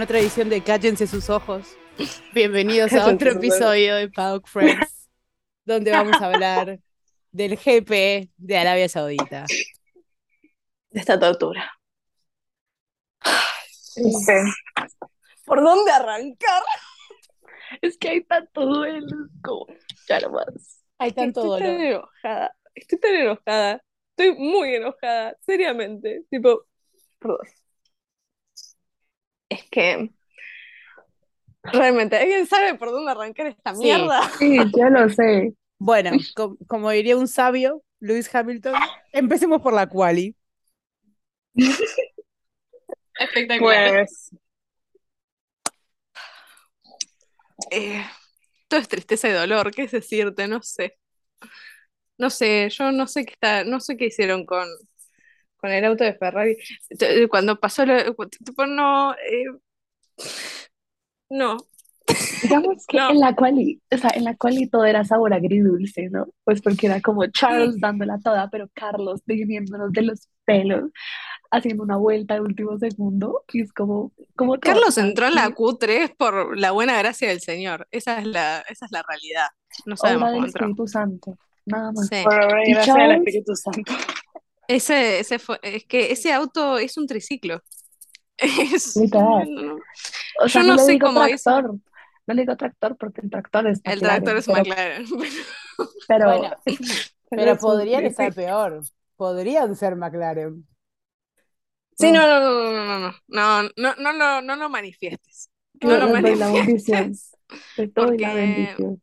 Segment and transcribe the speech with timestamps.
[0.00, 1.76] en otra edición de Cállense sus ojos.
[2.32, 5.10] Bienvenidos a otro episodio de Paddock Friends,
[5.66, 6.80] donde vamos a hablar
[7.32, 9.44] del GP de Arabia Saudita.
[10.88, 11.70] De esta tortura.
[15.44, 16.62] ¿Por dónde arrancar?
[17.82, 19.66] Es que hay tanto duelo, como
[20.08, 20.82] ya no más.
[20.96, 22.56] Hay tanto Estoy tan enojada.
[22.74, 23.84] Estoy tan enojada.
[24.16, 26.24] Estoy muy enojada, seriamente.
[26.30, 26.64] Tipo,
[27.18, 27.46] perdón.
[29.50, 30.10] Es que
[31.64, 33.82] realmente, ¿alguien sabe por dónde arrancar esta Sí.
[33.82, 34.22] mierda?
[34.38, 35.52] Sí, yo lo sé.
[35.78, 38.74] Bueno, com- como diría un sabio, Lewis Hamilton,
[39.12, 40.34] empecemos por la quali.
[43.18, 43.90] Espectacular.
[44.06, 44.30] Pues,
[47.70, 48.02] Eh,
[48.68, 50.48] todo es tristeza y dolor, ¿qué es decirte?
[50.48, 50.98] No sé.
[52.18, 54.66] No sé, yo no sé qué está, no sé qué hicieron con,
[55.60, 56.56] con el auto de Ferrari.
[56.98, 59.44] T- Cuando pasó lo, tipo, no, eh,
[61.30, 61.56] no.
[62.42, 63.10] Digamos que No.
[63.10, 66.26] en la quali, o sea, en la quali todo era sabor agridulce, ¿no?
[66.44, 70.90] Pues porque era como Charles dándola toda, pero Carlos definiéndonos de los pelos,
[71.52, 75.44] haciendo una vuelta de último segundo, y es como, como todo Carlos entró en la
[75.44, 77.86] así, Q3 por la buena gracia del Señor.
[77.92, 79.46] Esa es la, esa es la realidad.
[79.86, 80.66] No sabemos obra del cómo entró.
[80.66, 82.08] Espíritu Santo, nada más.
[82.08, 82.16] Sí.
[82.24, 83.12] por obra y ¿Y gracia del?
[83.12, 83.92] Espíritu Santo.
[84.74, 87.62] Ese, ese fue, es que ese auto es un triciclo.
[88.38, 89.48] Es, Literal.
[89.54, 89.78] no, no.
[90.40, 91.74] O sea, Yo no le sé digo cómo tractor,
[92.26, 95.06] no le digo tractor porque el tractor es El McLaren, tractor es pero, McLaren.
[96.06, 96.56] pero, Bueno,
[97.34, 98.82] pero es un podrían estar peor.
[99.16, 100.66] Podrían ser McLaren.
[101.96, 102.26] Sí, No.
[102.26, 102.40] no, no,
[102.72, 105.50] no, no, no, no, no, no, no, no lo manifiestes.
[105.74, 107.36] Yo No lo la manifiestes.
[107.94, 109.02] doy la Porque bendición.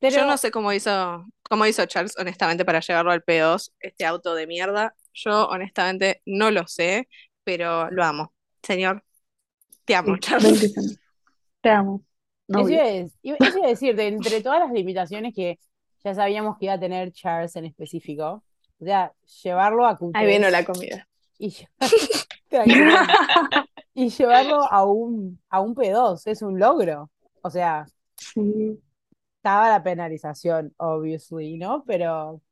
[0.00, 4.04] Pero yo no sé cómo hizo, cómo hizo Charles, honestamente, para llevarlo al P2, este
[4.04, 4.94] auto de mierda.
[5.14, 7.08] Yo, honestamente, no lo sé,
[7.44, 8.32] pero lo amo.
[8.62, 9.02] Señor,
[9.84, 10.74] te amo, Sí, Charles.
[11.60, 12.02] Te amo.
[12.48, 15.58] Eso iba- eso iba a decir, de entre todas las limitaciones que
[16.04, 18.44] ya sabíamos que iba a tener Charles en específico,
[18.78, 21.08] o sea, llevarlo a Ahí vino Q3 la comida.
[23.94, 27.10] y, llevarlo a un, a un P2 es un logro.
[27.42, 27.86] O sea,
[28.16, 28.80] Sí,
[29.46, 31.84] estaba la penalización, obviously, ¿no?
[31.86, 32.42] Pero,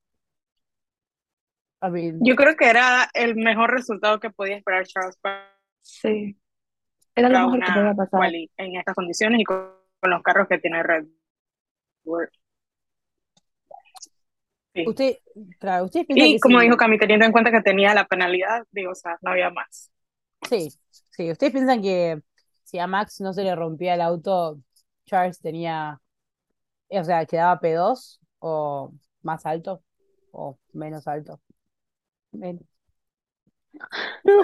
[1.82, 6.38] I mean, Yo creo que era el mejor resultado que podía esperar Charles para sí.
[7.16, 8.32] Era lo mejor que podía pasar.
[8.32, 11.06] en estas condiciones y con, con los carros que tiene Red
[12.04, 12.30] Bull.
[14.72, 14.84] Sí.
[14.86, 15.16] usted,
[15.58, 18.06] claro, ustedes piensan Y que como si, dijo Cami, teniendo en cuenta que tenía la
[18.06, 19.90] penalidad, digo, o sea, no había más.
[20.48, 20.68] sí,
[21.10, 22.20] sí, ustedes piensan que
[22.62, 24.60] si a Max no se le rompía el auto,
[25.06, 26.00] Charles tenía,
[26.90, 29.82] o sea, quedaba P2 o más alto
[30.32, 31.40] o menos alto.
[32.32, 32.66] Men-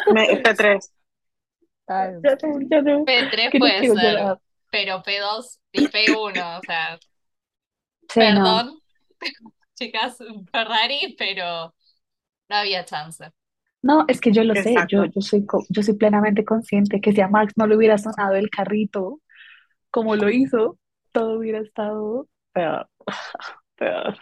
[0.09, 0.91] Me- P3.
[1.89, 3.07] Ay, Ya no, ya no.
[3.07, 4.41] P3 Que no puede ser, llorar.
[4.71, 7.01] pero P2 y P1, o sea,
[8.09, 8.51] Sí, no.
[8.53, 8.81] perdón,
[9.75, 10.19] chicas,
[10.53, 11.75] Ferrari, pero
[12.49, 13.33] no había chance.
[13.83, 14.87] No, es que yo lo sé, Exacto.
[14.89, 18.35] yo, yo soy, yo soy plenamente consciente que si a Max no le hubiera sonado
[18.35, 19.21] el carrito
[19.91, 20.79] como lo hizo,
[21.13, 22.89] todo hubiera estado peor,
[23.77, 24.19] peor.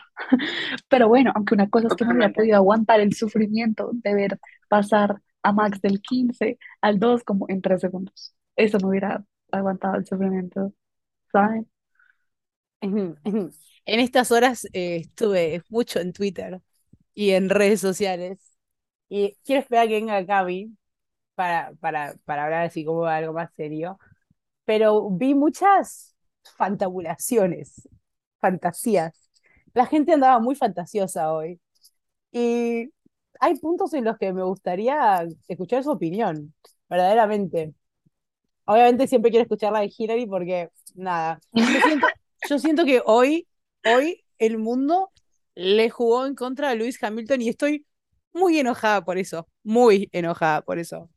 [0.88, 4.40] Pero bueno, aunque una cosa es que no hubiera podido aguantar el sufrimiento de ver
[4.68, 8.34] pasar a Max del 15 al 2 como en 3 segundos.
[8.56, 10.72] Eso no hubiera aguantado el sufrimiento,
[11.32, 11.68] ¿saben?
[13.86, 16.60] En estas horas eh, estuve mucho en Twitter
[17.14, 18.38] y en redes sociales
[19.08, 20.76] y quiero esperar que venga Cami
[21.34, 23.98] para, para, para hablar así como de algo más serio,
[24.66, 26.16] pero vi muchas
[26.56, 27.88] fantabulaciones,
[28.40, 29.30] fantasías.
[29.74, 31.60] La gente andaba muy fantasiosa hoy
[32.32, 32.90] y
[33.40, 36.54] hay puntos en los que me gustaría escuchar su opinión,
[36.88, 37.74] verdaderamente.
[38.64, 41.40] Obviamente siempre quiero escuchar la de Hillary porque, nada,
[42.48, 43.46] yo siento, que hoy,
[43.84, 45.10] hoy el mundo
[45.54, 47.86] le jugó en contra de Lewis Hamilton y estoy
[48.32, 51.08] muy enojada por eso, muy enojada por eso.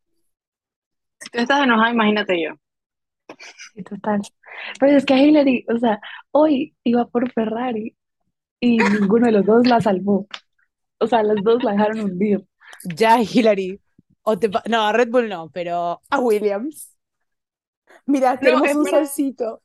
[1.20, 2.61] Si tú estás enojada, imagínate yo.
[3.74, 4.22] Sí, total.
[4.80, 6.00] Pero es que Hillary, o sea,
[6.32, 7.96] hoy iba por Ferrari
[8.60, 10.28] y ninguno de los dos la salvó.
[11.00, 12.46] O sea, los dos la dejaron hundir.
[12.84, 13.80] Ya, Hillary,
[14.24, 16.96] o te no, a Red Bull no, pero a Williams.
[18.06, 19.08] Mira, tenemos es un verdad.
[19.08, 19.64] solcito.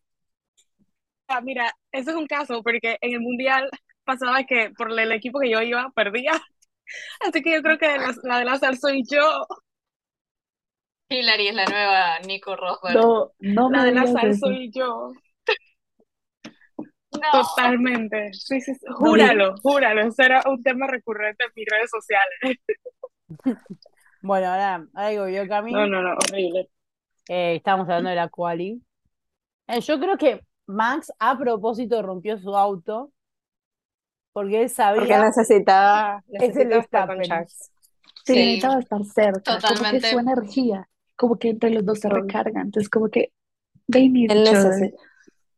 [1.28, 3.68] Ah, Mira, ese es un caso porque en el mundial
[4.04, 6.32] pasaba que por el equipo que yo iba perdía.
[7.20, 9.46] Así que yo creo que la, la de la sal soy yo.
[11.08, 12.96] Hillary es la nueva Nico Rosberg.
[12.96, 15.12] No, no La me de soy yo.
[17.12, 18.32] No, Totalmente.
[18.34, 18.86] Sí, sí, sí.
[18.94, 20.02] Júralo, júralo.
[20.02, 22.58] Eso era un tema recurrente en mis redes sociales.
[24.22, 26.68] Bueno, ahora, ahora digo yo, Cami, No, no, no, horrible.
[27.28, 28.82] Eh, estábamos hablando de la quali.
[29.68, 33.12] Eh, yo creo que Max a propósito rompió su auto
[34.32, 37.24] porque él Porque sabía necesitaba, es el necesitaba estar con.
[38.24, 40.10] Sí, Sí, necesitaba estar cerca, como que totalmente.
[40.10, 43.32] su energía, como que entre los dos se recargan, entonces como que
[43.90, 44.94] they need Él, necesi-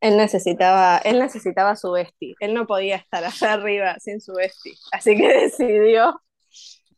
[0.00, 2.34] él necesitaba, él necesitaba su bestie.
[2.40, 4.74] Él no podía estar allá arriba sin su bestie.
[4.92, 6.20] Así que decidió,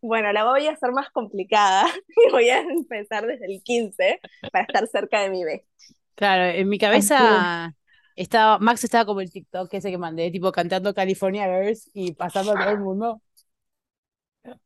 [0.03, 1.87] bueno, la voy a hacer más complicada
[2.29, 4.21] y voy a empezar desde el 15
[4.53, 5.97] para estar cerca de mi bestie.
[6.15, 7.75] Claro, en mi cabeza
[8.17, 12.53] estaba, Max estaba como el TikTok ese que mandé, tipo cantando California Girls y pasando
[12.53, 13.23] a todo el mundo.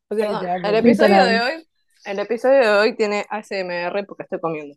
[0.09, 1.67] O sea, Perdón, el episodio de hoy,
[2.05, 4.75] el episodio de hoy tiene ASMR porque estoy comiendo.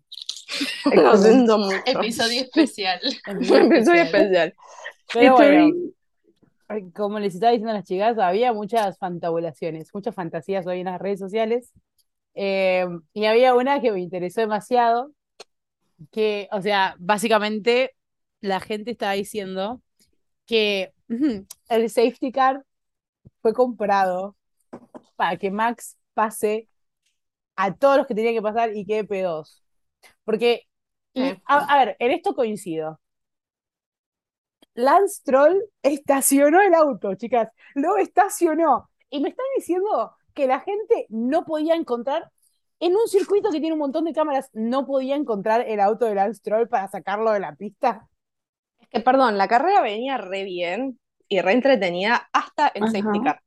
[0.94, 1.76] Lo siento mucho.
[1.86, 3.00] Episodio especial.
[3.26, 4.54] Episodio especial.
[5.12, 5.74] Pero bueno,
[6.94, 11.00] como les estaba diciendo a las chicas, había muchas fantabulaciones, muchas fantasías hoy en las
[11.00, 11.72] redes sociales.
[12.34, 15.12] Eh, y había una que me interesó demasiado,
[16.10, 17.94] que, o sea, básicamente
[18.40, 19.82] la gente estaba diciendo
[20.46, 20.92] que
[21.68, 22.64] el safety car
[23.40, 24.36] fue comprado
[25.16, 26.68] para que Max pase
[27.58, 29.64] a todos los que tenía que pasar y quede P2.
[30.24, 30.62] Porque,
[31.12, 33.00] y, a, a ver, en esto coincido.
[34.74, 38.88] Lance Troll estacionó el auto, chicas, lo estacionó.
[39.10, 42.30] Y me están diciendo que la gente no podía encontrar,
[42.78, 46.14] en un circuito que tiene un montón de cámaras, no podía encontrar el auto de
[46.14, 48.06] Lance Troll para sacarlo de la pista.
[48.78, 52.92] Es que, perdón, la carrera venía re bien y re entretenida hasta el Ajá.
[52.92, 53.42] safety car.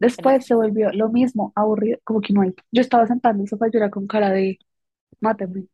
[0.00, 2.54] Después se volvió lo mismo, aburrido, como que no hay.
[2.72, 4.58] Yo estaba sentada en el sofá y yo era con cara de,
[5.20, 5.66] máteme,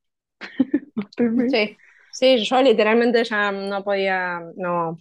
[0.96, 1.46] máteme.
[1.46, 1.76] Sí,
[2.10, 4.98] sí, yo literalmente ya no podía, no,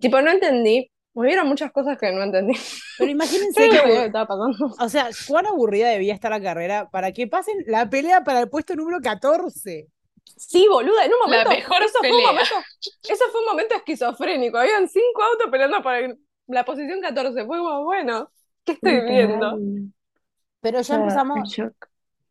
[0.00, 0.90] tipo, no entendí.
[1.14, 2.54] Hubieron muchas cosas que no entendí.
[2.96, 4.76] Pero imagínense Sí, que, que estaba pasando.
[4.76, 8.48] o sea, cuán aburrida debía estar la carrera para que pasen la pelea para el
[8.50, 9.88] puesto número 14.
[10.36, 12.54] Sí, boluda, en un La momento, mejor eso fue un momento,
[13.06, 14.58] eso fue un momento esquizofrénico.
[14.58, 17.44] Habían cinco autos peleando el- la posición 14.
[17.46, 18.30] Fue como, bueno,
[18.68, 19.62] ¿qué estoy viendo?
[20.60, 21.62] Pero ya empezamos,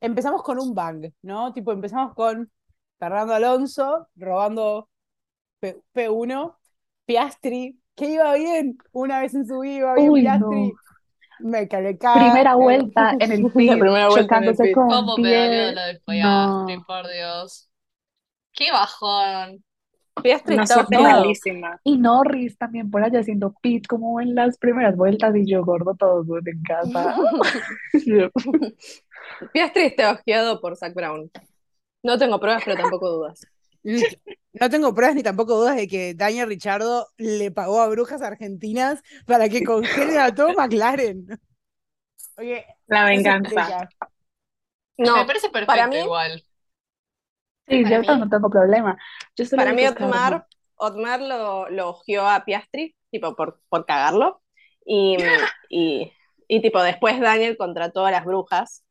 [0.01, 1.53] empezamos con un bang, ¿no?
[1.53, 2.51] Tipo, empezamos con
[2.99, 4.89] Fernando Alonso robando
[5.59, 6.57] P- P1,
[7.05, 10.79] Piastri, que iba bien, una vez en su vida iba bien Uy, Piastri, no.
[11.39, 12.37] me calcaba.
[12.37, 14.83] Primera vuelta en el pit, primera vuelta en el chocándose pit.
[14.85, 16.07] con ¿Cómo pedaleó la de No.
[16.07, 17.69] Piastri, por Dios?
[18.53, 19.63] ¡Qué bajón!
[20.21, 20.57] Piastri
[20.89, 21.79] malísima.
[21.83, 25.95] Y Norris también por allá haciendo pit como en las primeras vueltas y yo gordo
[25.95, 27.15] todos en casa.
[29.53, 31.29] Piastri está ojeado por Zach Brown.
[32.03, 33.41] No tengo pruebas, pero tampoco dudas.
[34.53, 39.01] No tengo pruebas ni tampoco dudas de que Daniel Richardo le pagó a brujas argentinas
[39.25, 41.27] para que congelen a todo McLaren.
[42.37, 43.89] Oye, La venganza.
[44.97, 46.43] No, Me parece perfecto para mí- igual.
[47.67, 48.97] Sí, Para yo mí- no tengo problema.
[49.35, 49.85] Yo Para mí.
[49.85, 54.41] Otmar, Otmar lo, lo ojeó a Piastri, tipo por, por cagarlo.
[54.85, 55.17] Y,
[55.69, 56.11] y,
[56.47, 58.85] y tipo después Daniel contrató a las brujas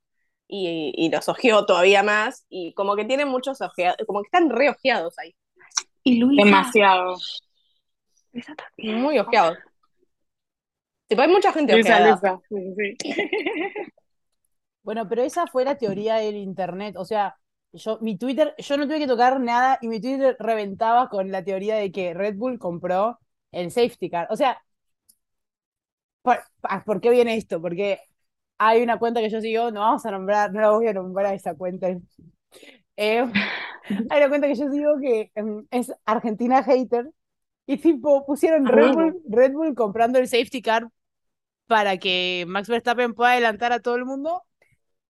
[0.48, 2.44] y, y los ojeó todavía más.
[2.48, 5.34] Y como que tienen muchos ojeados, como que están re ojeados ahí,
[6.02, 7.16] Y Luisa, Demasiado.
[8.32, 9.00] Luisa también.
[9.00, 9.58] muy ojeados.
[11.08, 12.10] Tipo, hay mucha gente Luisa, ojeada.
[12.10, 12.40] Luisa.
[12.48, 13.14] Sí, sí.
[14.82, 16.94] Bueno, pero esa fue la teoría del internet.
[16.96, 17.36] O sea,
[17.76, 21.44] yo, mi Twitter, yo no tuve que tocar nada y mi Twitter reventaba con la
[21.44, 23.18] teoría de que Red Bull compró
[23.52, 24.26] el safety car.
[24.30, 24.62] O sea,
[26.22, 27.60] ¿por, ah, ¿por qué viene esto?
[27.60, 28.00] Porque
[28.58, 31.26] hay una cuenta que yo sigo, no vamos a nombrar, no la voy a nombrar
[31.26, 31.88] a esa cuenta.
[32.96, 33.24] Eh,
[34.10, 37.10] hay una cuenta que yo sigo que em, es Argentina Hater
[37.66, 38.92] y tipo pusieron Red Ah.
[38.92, 40.88] Bull, Red Bull comprando el safety car
[41.68, 44.44] para que Max Verstappen pueda adelantar a todo el mundo.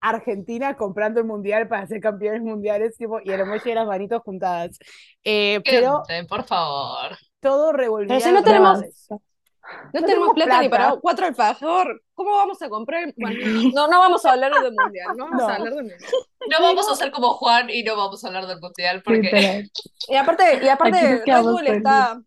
[0.08, 4.22] Argentina comprando el mundial para ser campeones mundiales tipo, y el emoji de las manitos
[4.22, 4.78] juntadas.
[5.25, 7.16] Eh, pero por favor.
[7.40, 9.06] todo Pero si no tenemos- rumores.
[9.10, 9.20] No,
[9.66, 12.00] No tenemos tenemos plata ni para cuatro alfajor.
[12.14, 13.12] ¿Cómo vamos a comprar?
[13.16, 15.08] Bueno, no, no vamos a hablar del mundial.
[15.16, 15.48] No vamos No.
[15.48, 16.00] a hablar del mundial.
[16.48, 19.66] No vamos a hacer como Juan y no vamos a hablar del mundial porque.
[20.08, 22.20] Y aparte, y aparte Red Bull está,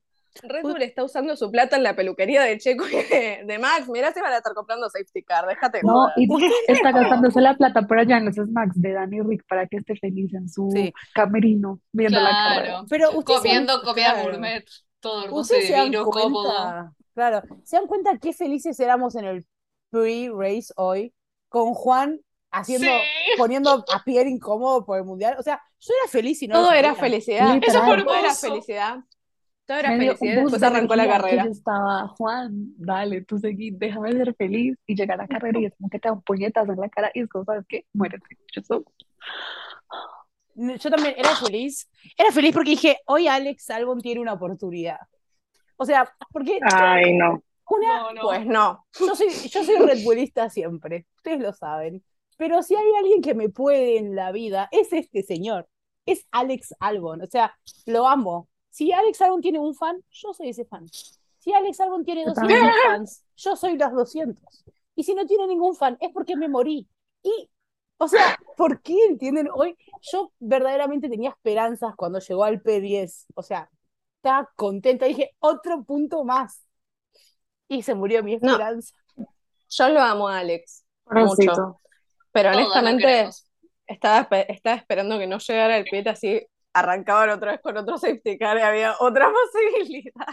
[0.44, 2.92] Red Bull está usando su plata en la peluquería de Checo y
[3.46, 3.90] de, Max.
[3.90, 5.46] Mirá si van a estar comprando safety car.
[5.48, 6.14] Déjate No, joder.
[6.18, 6.28] y
[6.68, 9.96] está gastándose la plata por allá en los snacks de Dani Rick para que esté
[9.96, 10.94] feliz en su Sí.
[11.14, 12.64] camerino viendo la carrera.
[12.74, 14.30] claro, Pero se comiendo comida claro.
[14.32, 14.66] gourmet,
[15.00, 16.94] todo hermoso y Ustedes se dan divino, cómodo.
[17.14, 19.46] claro, se dan cuenta qué felices éramos en el
[19.90, 21.14] pre-race hoy,
[21.50, 22.20] con Juan
[22.52, 23.38] haciendo, Sí.
[23.38, 25.36] poniendo a Pierre incómodo por el mundial.
[25.40, 27.54] O sea, yo era feliz y no Todo era felicidad.
[27.54, 27.76] Literal.
[27.76, 28.98] Eso fue Todo era felicidad.
[29.70, 30.42] Todo era felicidad.
[30.42, 31.46] Después de arrancó la carrera.
[31.46, 35.66] yo estaba, Juan, dale, tú seguí, déjame ser feliz y llegar a la carrera y
[35.66, 37.86] es como que te dan puñetas en la cara y es como, ¿sabes qué?
[37.94, 38.26] Muérete.
[38.52, 38.84] Yo soy-
[40.56, 41.88] Yo también era feliz.
[42.18, 44.98] Era feliz porque dije, hoy Alex Albon tiene una oportunidad.
[45.78, 47.44] O sea, porque Ay, no.
[47.70, 48.22] una, No, no.
[48.24, 48.86] Pues no.
[49.00, 52.04] yo soy, yo soy Red Bullista siempre, ustedes lo saben.
[52.38, 55.68] Pero si hay alguien que me puede en la vida, es este señor.
[56.08, 57.22] Es Alex Albon.
[57.22, 57.54] O sea,
[57.86, 58.48] lo amo.
[58.80, 60.88] Si Alex Albon tiene un fan, yo soy ese fan.
[61.40, 62.74] Si Alex Albon tiene Yo 200 también.
[62.86, 64.38] fans, yo soy los 200.
[64.96, 66.88] Y si no tiene ningún fan, es porque me morí.
[67.22, 67.50] Y,
[67.98, 69.50] o sea, ¿por qué entienden?
[69.54, 69.76] Hoy
[70.14, 73.26] yo verdaderamente tenía esperanzas cuando llegó al P10.
[73.36, 73.70] O sea,
[74.16, 75.08] estaba contenta.
[75.08, 76.64] Dije, otro punto más.
[77.68, 78.54] Y se murió mi No.
[78.54, 78.96] esperanza.
[79.72, 80.86] Yo lo amo a Alex.
[81.12, 81.82] Mucho.
[82.32, 83.30] Pero honestamente
[83.86, 86.46] estaba, espe- estaba esperando que no llegara el pit así,
[86.80, 90.28] arrancaban otra vez con otro safety car y había otra posibilidad.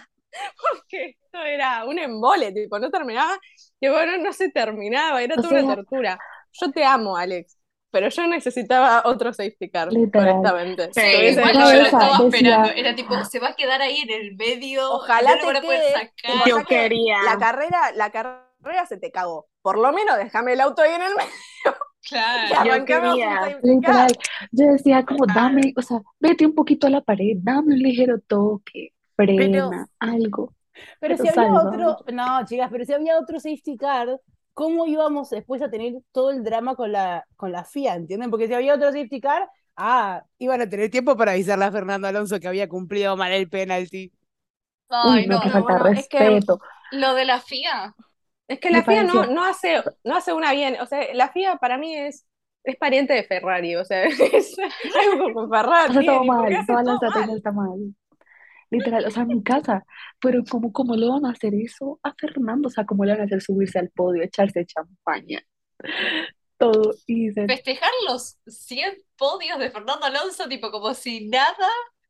[0.71, 3.39] Porque esto era un embole, tipo, no terminaba,
[3.81, 6.19] que bueno, no se terminaba, era O toda una sea- tortura.
[6.53, 7.57] Yo te amo, Alex,
[7.91, 10.29] pero yo necesitaba otro safety car, Literal.
[10.31, 10.91] honestamente.
[10.93, 12.69] Sí, Igual hecho yo lo estaba decía- esperando.
[12.75, 14.91] Era tipo, se va a quedar ahí en el medio.
[14.93, 15.93] Ojalá no lo te van a poder quede.
[15.93, 16.49] sacar.
[16.49, 17.17] Yo quería.
[17.25, 19.47] La carrera, la carrera se te cagó.
[19.67, 21.77] Por lo menos déjame el auto ahí en el medio
[22.09, 22.65] Claro.
[22.79, 23.59] Yo quería.
[23.65, 24.13] Literal,
[24.53, 28.21] yo decía como dame, o sea, vete un poquito a la pared, dame un ligero
[28.21, 30.55] toque, frena, algo.
[31.01, 34.21] Pero si había otro, no, chicas, pero si había otro safety car,
[34.55, 38.31] ¿cómo íbamos después a tener todo el drama con la, con la FIA, ¿entienden?
[38.31, 42.07] Porque si había otro safety car, ah, iban a tener tiempo para avisarle a Fernando
[42.07, 44.13] Alonso que había cumplido mal el penalti.
[44.91, 45.53] Ay, Uy, no, no, qué no.
[45.55, 46.61] falta de bueno, es que- respeto.
[46.93, 47.97] Lo de la FIA.
[48.49, 51.57] Es que la FIA no, no hace, no hace una bien, o sea, la FIA
[51.57, 52.27] para mí es,
[52.65, 54.57] es pariente de Ferrari, o sea, es
[55.13, 55.91] algo con Ferrari.
[55.91, 57.95] O sea, todo ¿y por qué mal, toda la todo estrategia está mal.
[58.71, 59.85] Literal, o sea, en mi casa,
[60.21, 62.69] pero como, ¿cómo le van a hacer eso a Fernando?
[62.69, 65.41] O sea, ¿cómo le van a hacer subirse al podio, echarse champaña?
[66.59, 71.69] Todo, y dices, Festejar los 100 podios de Fernando Alonso, tipo como si nada,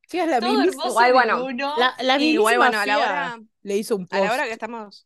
[0.09, 3.38] Chicas, la todo mismísima, hermoso Igual, bueno, la, la y- Igual, bueno, a la hora,
[3.62, 4.35] le hizo un a la post.
[4.35, 5.06] hora que estamos,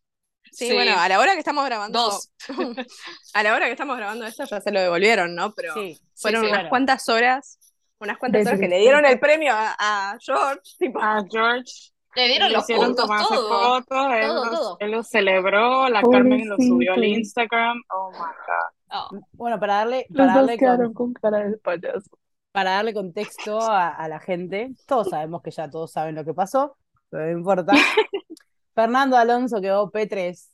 [0.53, 0.75] sí, Sí.
[0.75, 2.31] bueno, a la hora que estamos grabando, Dos.
[3.35, 5.53] a la hora que estamos grabando esto ya se lo devolvieron, ¿no?
[5.53, 6.69] Pero Sí, fueron sí, unas bueno.
[6.71, 7.59] cuantas horas,
[7.99, 11.73] unas cuantas horas que le dieron el premio a, a George, tipo, A George
[12.17, 13.49] Le dieron le los puntos, todo.
[13.83, 14.77] fotos, él, Todo, lo- todo.
[14.81, 17.05] él lo celebró, la Carmen lo subió al.
[17.05, 17.81] Instagram.
[17.95, 18.71] Oh my God.
[18.93, 22.11] Oh, Bueno, para darle, los para dos darle, quedaron con- con cara de payaso.
[22.51, 26.35] para darle contexto a, a la gente, todos sabemos que ya todos saben lo que
[26.35, 26.77] pasó,
[27.09, 27.73] pero no importa.
[28.81, 30.51] Fernando Alonso quedó P3,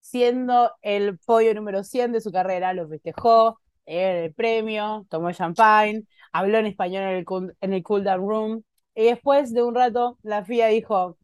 [0.00, 6.04] siendo el podio número 100 de su carrera, lo festejó, dieron el premio, tomó champagne,
[6.32, 8.62] habló en español en el, cool- en el cool down room,
[8.94, 11.18] y después de un rato la FIA dijo,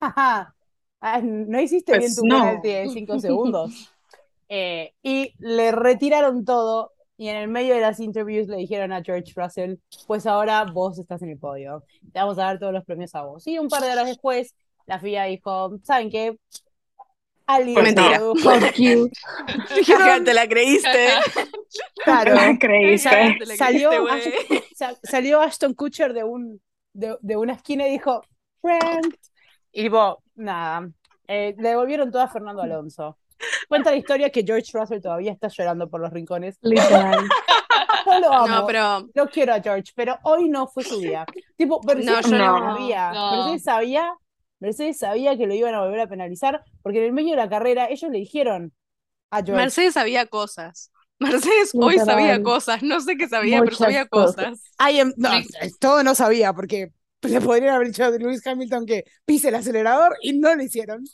[0.00, 0.54] jaja,
[1.00, 2.36] ah, no hiciste bien Pues tu no.
[2.42, 3.72] penalti de 5 segundos.
[4.48, 9.02] Eh, y le retiraron todo, y en el medio de las interviews le dijeron a
[9.02, 12.84] George Russell, pues ahora vos estás en el podio, te vamos a dar todos los
[12.84, 13.46] premios a vos.
[13.46, 14.54] Y un par de horas después,
[14.86, 16.38] la FIA dijo, ¿saben qué?
[17.46, 18.20] Alguien mentira.
[20.24, 21.08] te la creíste.
[22.04, 22.34] Claro.
[22.34, 23.36] La creíste.
[23.38, 24.22] Te la salió, creíste, güey.
[24.60, 26.60] Ashton- sa- salió Ashton Kutcher de, un,
[26.92, 28.22] de, de una esquina y dijo,
[28.60, 29.14] Frank.
[29.72, 30.88] Y tipo, nada,
[31.26, 33.18] eh, le devolvieron todo a Fernando Alonso.
[33.68, 36.58] Cuenta la historia que George Russell todavía está llorando por los rincones.
[36.60, 37.24] Literal.
[38.06, 38.46] Yo lo amo.
[38.48, 41.24] No, pero Yo quiero a George, pero hoy no fue su día.
[41.56, 42.74] Tipo, Mercedes yo no.
[42.74, 43.30] sabía, No.
[43.36, 44.14] Mercedes sabía,
[44.60, 47.48] Mercedes sabía que lo iban a volver a penalizar, porque en el medio de la
[47.48, 48.72] carrera ellos le dijeron
[49.30, 50.92] a George, Mercedes sabía cosas.
[51.18, 52.82] Mercedes hoy sabía cosas.
[52.82, 54.36] No sé qué sabía, pero sabía cosas.
[54.50, 54.64] cosas.
[54.92, 55.48] I am- no, Sí.
[55.78, 60.16] todo no sabía, porque le podrían haber dicho a Lewis Hamilton que pise el acelerador
[60.22, 61.04] y no lo hicieron.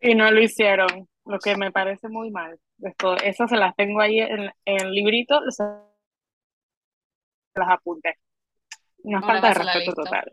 [0.00, 2.58] Y no lo hicieron, lo que me parece muy mal.
[2.82, 5.62] Esto, esas se las tengo ahí en, en el librito, se
[7.54, 8.14] las apunté.
[9.02, 10.32] Una Una falta de respeto total.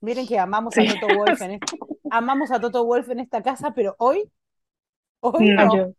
[0.00, 0.86] Miren que amamos Sí.
[0.86, 1.76] a Toto Wolf en este-
[2.12, 4.30] amamos a Toto Wolf en esta casa, pero hoy,
[5.20, 5.94] hoy No.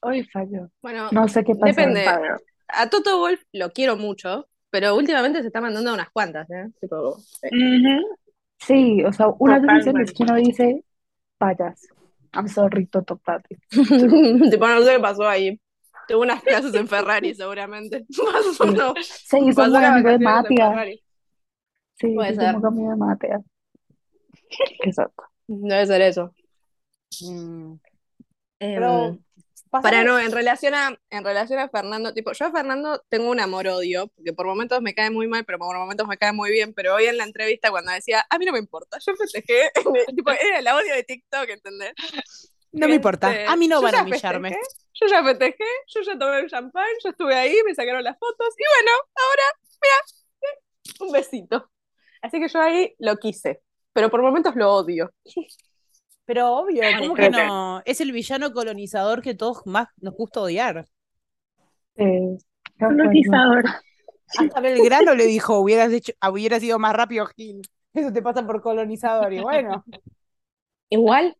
[0.00, 0.68] Hoy falló.
[0.82, 1.66] Bueno, No sé qué pasó.
[1.66, 2.04] Depende.
[2.68, 6.66] A Toto Wolf lo quiero mucho, pero últimamente se está mandando unas cuantas, ¿eh?
[6.80, 8.00] Tipo, eh.
[8.58, 10.14] Sí, o sea, unas decisiones Totalmente.
[10.14, 10.84] que uno dice,
[11.38, 11.86] payas.
[12.34, 13.56] I'm sorry, Toto Papi.
[14.50, 15.60] tipo, no sé qué pasó ahí.
[16.08, 18.04] Tuvo unas clases en Ferrari, seguramente.
[18.32, 20.68] Pasó, no, Se hizo pasó muy las amigo de Matia.
[20.70, 21.02] Ferrari.
[21.94, 22.56] Sí, Puede se hizo ser.
[22.60, 23.40] muy amigo de Matia.
[24.80, 25.24] Exacto.
[25.46, 26.34] Debe ser eso.
[27.20, 27.74] Mm,
[28.60, 29.18] Em, Pero
[29.70, 33.40] Para no, en relación a, en relación a Fernando, tipo, yo a Fernando tengo un
[33.40, 36.72] amor-odio, porque por momentos me cae muy mal, pero por momentos me cae muy bien,
[36.74, 39.70] pero hoy en la entrevista cuando decía, a mí no me importa, yo festejé,
[40.16, 41.92] tipo, era el audio de TikTok, ¿entendés?
[42.72, 44.50] no me importa, Este, a mí no yo van a ya humillarme.
[44.50, 48.16] festejé, Yo ya festejé, yo ya tomé el champán, yo estuve ahí, me sacaron las
[48.18, 49.42] fotos, y bueno, ahora,
[49.82, 51.68] mira, Un besito.
[52.22, 53.60] Así que yo ahí lo quise,
[53.94, 55.10] pero por momentos lo odio.
[56.26, 57.82] Pero obvio, ¿cómo que no?
[57.86, 60.86] Es el villano colonizador que todos más nos gusta odiar.
[61.96, 62.36] Eh.
[62.78, 63.64] Colonizador.
[64.38, 67.62] Hasta Belgrano le dijo, hubieras hecho, hubieras sido más rápido, Gil.
[67.92, 69.32] Eso te pasa por colonizador.
[69.32, 69.84] Y bueno,
[70.90, 71.36] Igual,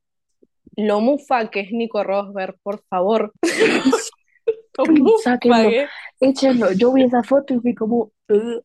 [0.76, 3.32] lo mufa que es Nico Rosberg, por favor.
[5.23, 5.68] Sáquenlo.
[5.70, 5.87] que-
[6.20, 6.73] Échenlo.
[6.73, 8.62] Yo vi esa foto y fui como, "Ugh".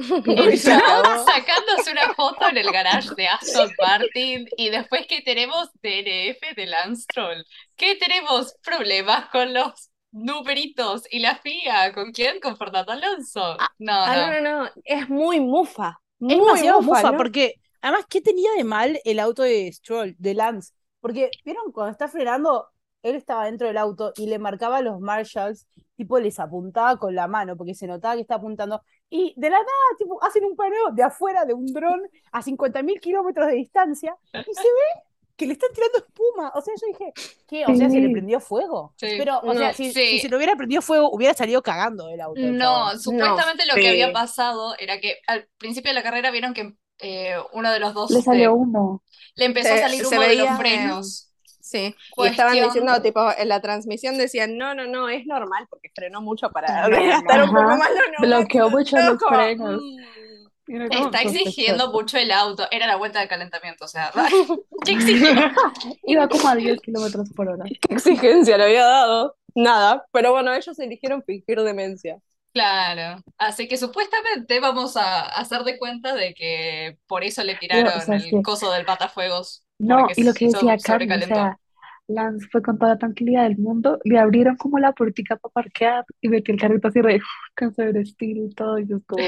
[0.56, 6.66] Sacándose una foto en el garage de Aston Martin y después que tenemos DNF de
[6.66, 7.44] Lance Stroll.
[7.76, 8.54] ¿Qué tenemos?
[8.62, 11.92] Problemas con los numeritos y la FIA.
[11.92, 12.40] ¿Con quién?
[12.40, 13.64] Con Fernando Alonso.
[13.78, 14.26] No, Ah, no.
[14.26, 16.00] no, no, no, es muy mufa.
[16.26, 17.16] es Muy demasiado mufa, mufa, ¿no?
[17.16, 20.72] porque además, ¿qué tenía de mal el auto de Stroll, de Lance?
[21.00, 21.72] Porque, ¿vieron?
[21.72, 22.68] Cuando está frenando,
[23.02, 25.66] él estaba dentro del auto y le marcaba a los Marshalls,
[26.00, 28.82] tipo, les apuntaba con la mano, porque se notaba que está apuntando.
[29.10, 32.00] Y de la nada, tipo, hacen un paneo de afuera de un dron
[32.32, 35.02] a 50.000 kilómetros de distancia y se ve
[35.36, 36.52] que le están tirando espuma.
[36.54, 37.12] O sea, yo dije,
[37.46, 37.64] ¿qué?
[37.70, 38.94] O sea, se le prendió fuego.
[38.96, 39.08] Sí.
[39.18, 40.06] Pero, o sea, No, si, sí.
[40.12, 42.40] si se le hubiera prendido fuego, hubiera salido cagando del auto.
[42.40, 46.74] No, supuestamente lo que había pasado era que al principio de la carrera vieron que
[47.02, 49.02] eh, uno de los dos Le salió eh, humo.
[49.34, 51.29] le empezó a salir se humo de los veía- frenos.
[51.70, 55.90] Sí, y estaban diciendo, tipo, en la transmisión decían, no, no, no, es normal porque
[55.94, 58.26] frenó mucho para gastar un poco más los neumáticos.
[58.26, 59.80] Bloqueó mucho los frenos.
[59.80, 60.20] mm.
[60.90, 62.66] Está exigiendo mucho el auto.
[62.70, 64.12] Era la vuelta de calentamiento, o sea,
[64.84, 65.28] ¿qué exigió?
[66.06, 67.64] Iba como a 10 kilómetros por hora.
[67.64, 69.36] ¿Qué exigencia le había dado?
[69.54, 72.18] Nada, pero bueno, ellos eligieron fingir demencia.
[72.52, 73.22] Claro.
[73.38, 78.00] Así que supuestamente vamos a hacer de cuenta de que por eso le tiraron o
[78.00, 79.64] sea, es el que- coso del matafuegos.
[79.80, 81.58] No, y lo que decía Carmen, o sea,
[82.06, 86.04] Lance fue con toda la tranquilidad del mundo, le abrieron como la puertica para parquear
[86.20, 87.20] y metió el carrito así re
[87.56, 89.22] con estilo y todo, y yo como.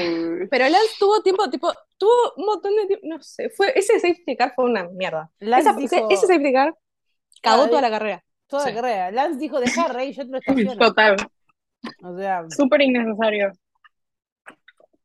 [0.51, 4.35] Pero Lance tuvo tiempo, tipo, tuvo un montón de tiempo, no sé, fue, ese safety
[4.35, 5.31] car fue una mierda.
[5.39, 6.75] Lance Esa- dijo, ese safety car
[7.41, 8.23] cagó toda la carrera.
[8.47, 8.69] toda Sí.
[8.69, 9.11] la carrera.
[9.11, 10.37] Lance dijo, deja rey, yo te lo
[10.69, 10.77] estaciono.
[10.77, 11.15] Total.
[12.03, 13.51] O sea, Súper innecesario.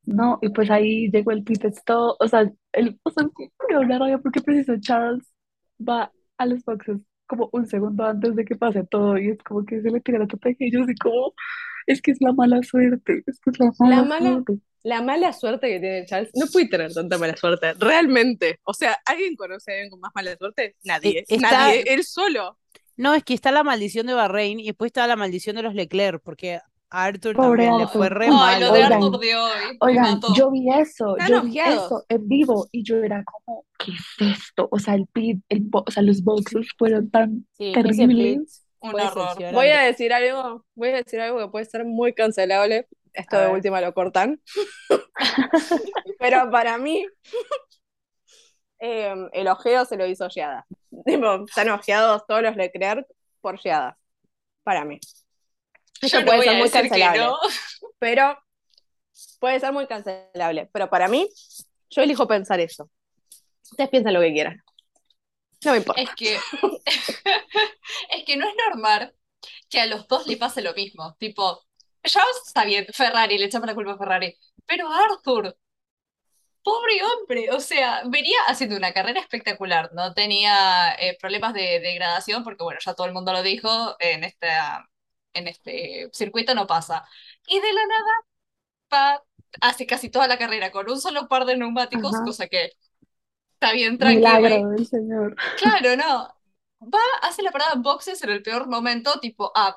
[0.05, 3.81] No, y pues ahí llegó el pit stop, o sea, el, o sea, me da
[3.81, 5.23] una rabia porque preciso Charles
[5.87, 9.65] va a los boxes como un segundo antes de que pase todo y es como
[9.67, 11.35] que se le tira la estrategia y yo así como,
[11.87, 14.59] es que es la mala suerte, es que es la mala mala- suerte.
[14.85, 18.61] La mala suerte que tiene Charles, no puede tener tanta mala suerte, realmente.
[18.65, 20.77] O sea, ¿alguien conoce a alguien con más mala suerte?
[20.85, 22.59] Nadie, Eh, está- nadie, él solo.
[22.97, 25.75] no, es que está la maldición de Bahrein y después está la maldición de los
[25.75, 26.61] Leclerc, porque
[26.91, 28.61] a Arthur Pobre también le fue re mal.
[28.61, 30.35] lo de Oigan, Arthur de hoy Oigan, mató.
[30.35, 34.37] yo vi eso, Están yo vi eso en vivo y yo era como, ¿qué es
[34.39, 34.69] esto?
[34.71, 38.65] O sea, el pit, el o sea, los boxes fueron tan Sí, terribles.
[38.81, 39.53] Un horror.
[39.53, 42.87] Voy a decir algo, voy a decir algo que puede ser muy cancelable.
[43.13, 43.55] Esto A de ver.
[43.55, 44.41] última lo cortan.
[46.19, 47.05] Pero para mí,
[48.81, 50.67] eh, el ojeo se lo hizo Giada.
[51.49, 53.07] Están ojeados todos los Leclerc
[53.41, 53.99] por Giada.
[54.65, 55.01] Para mí.
[56.01, 57.21] Eso Yo no puede voy ser muy cancelable.
[57.21, 57.39] no.
[57.99, 58.39] Pero
[59.41, 60.69] puede ser muy cancelable.
[60.73, 61.29] Pero para mí,
[61.91, 62.91] yo elijo pensar eso.
[63.71, 64.63] Ustedes piensan lo que quieran.
[65.65, 66.01] No me importa.
[66.01, 66.37] Es que,
[68.11, 69.15] es que no es normal
[69.69, 71.17] que a los dos le pase lo mismo.
[71.19, 71.65] Tipo,
[72.05, 74.37] ya está bien, Ferrari, le echamos la culpa a Ferrari.
[74.67, 75.57] Pero Arthur,
[76.63, 79.91] pobre hombre, o sea, venía haciendo una carrera espectacular.
[79.95, 84.25] No tenía eh, problemas de degradación, porque bueno, ya todo el mundo lo dijo, en
[84.25, 84.89] esta,
[85.35, 87.05] en este circuito no pasa.
[87.47, 88.11] Y de la nada
[88.93, 89.25] va,
[89.61, 92.25] hace casi toda la carrera con un solo par de neumáticos, Ajá.
[92.25, 92.73] cosa que
[93.55, 94.29] está bien tranquilo.
[94.41, 95.37] Milagro del Señor.
[95.59, 96.35] Claro, no.
[96.81, 99.77] Va, hace la parada en boxes en el peor momento, tipo a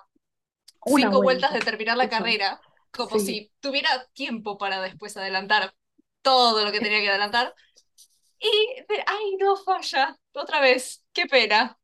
[0.86, 1.48] Una cinco vuelta.
[1.50, 2.12] vueltas de terminar la Eso.
[2.18, 2.62] carrera,
[2.92, 3.26] como Sí.
[3.26, 5.74] si tuviera tiempo para después adelantar
[6.22, 7.56] todo lo que tenía que adelantar.
[8.40, 8.50] Y,
[8.88, 10.18] de- ay, no, falla.
[10.34, 11.78] Otra vez, qué pena.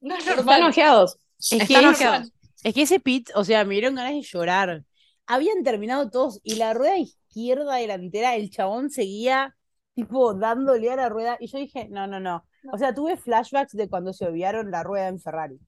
[0.00, 0.62] No es Están normal.
[0.70, 1.16] ojeados.
[1.38, 2.32] Es que, Están es, ojeados.
[2.64, 4.84] Es que ese pit, o sea, me dieron ganas de llorar.
[5.26, 9.54] Habían terminado todos y la rueda izquierda delantera, el chabón seguía
[9.94, 12.44] tipo dándole a la rueda y yo dije, no, no, no.
[12.72, 15.60] O sea, tuve flashbacks de cuando se obviaron la rueda en Ferrari.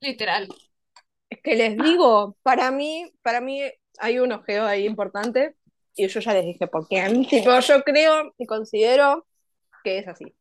[0.00, 0.48] Literal.
[1.28, 3.60] Es que les digo, para mí, para mí
[3.98, 5.56] hay un ojeo ahí importante
[5.96, 7.02] y yo ya les dije por qué.
[7.28, 9.26] Tipo, yo creo y considero
[9.82, 10.34] que es así.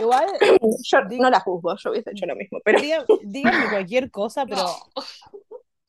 [0.00, 0.26] Igual,
[0.84, 2.80] Yo no la juzgo, yo hubiese hecho lo mismo, pero
[3.22, 4.76] díganme cualquier cosa, pero No.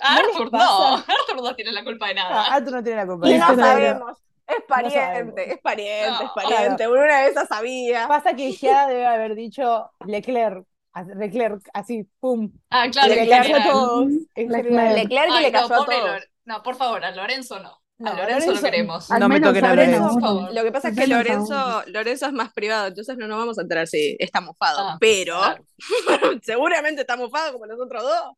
[0.01, 0.93] ¿No Arthur, no.
[0.95, 2.45] Arthur no tiene la culpa de ah, nada.
[2.55, 3.29] Arthur no tiene la culpa.
[3.29, 3.53] y de no eso.
[3.53, 3.77] Literal.
[3.77, 4.17] sabemos.
[4.47, 4.93] Es sabemos.
[4.93, 6.21] pariente, es pariente, No.
[6.25, 6.87] es pariente.
[6.87, 8.07] Una de esas sabía.
[8.07, 10.65] Pasa que ya debe haber dicho Leclerc,
[11.15, 12.51] Leclerc, así, pum.
[12.71, 14.07] Ah, claro, le en cayó a todos.
[14.35, 14.65] Leclerc.
[14.71, 15.87] Leclerc que Ay, le no, cayó a todos.
[15.87, 17.80] Lore- No, por favor, a Lorenzo no.
[18.01, 19.09] No, a Lorenzo, Lorenzo- lo queremos.
[19.11, 19.99] No me toquen a Lorenzo.
[20.01, 20.21] Por uno.
[20.27, 20.53] favor.
[20.53, 23.61] Lo que pasa es que Lorenzo, Lorenzo es más privado, entonces no nos vamos a
[23.61, 24.79] enterar si está mofado.
[24.79, 25.63] Ah, pero claro.
[26.43, 28.33] seguramente está mofado como los otros dos.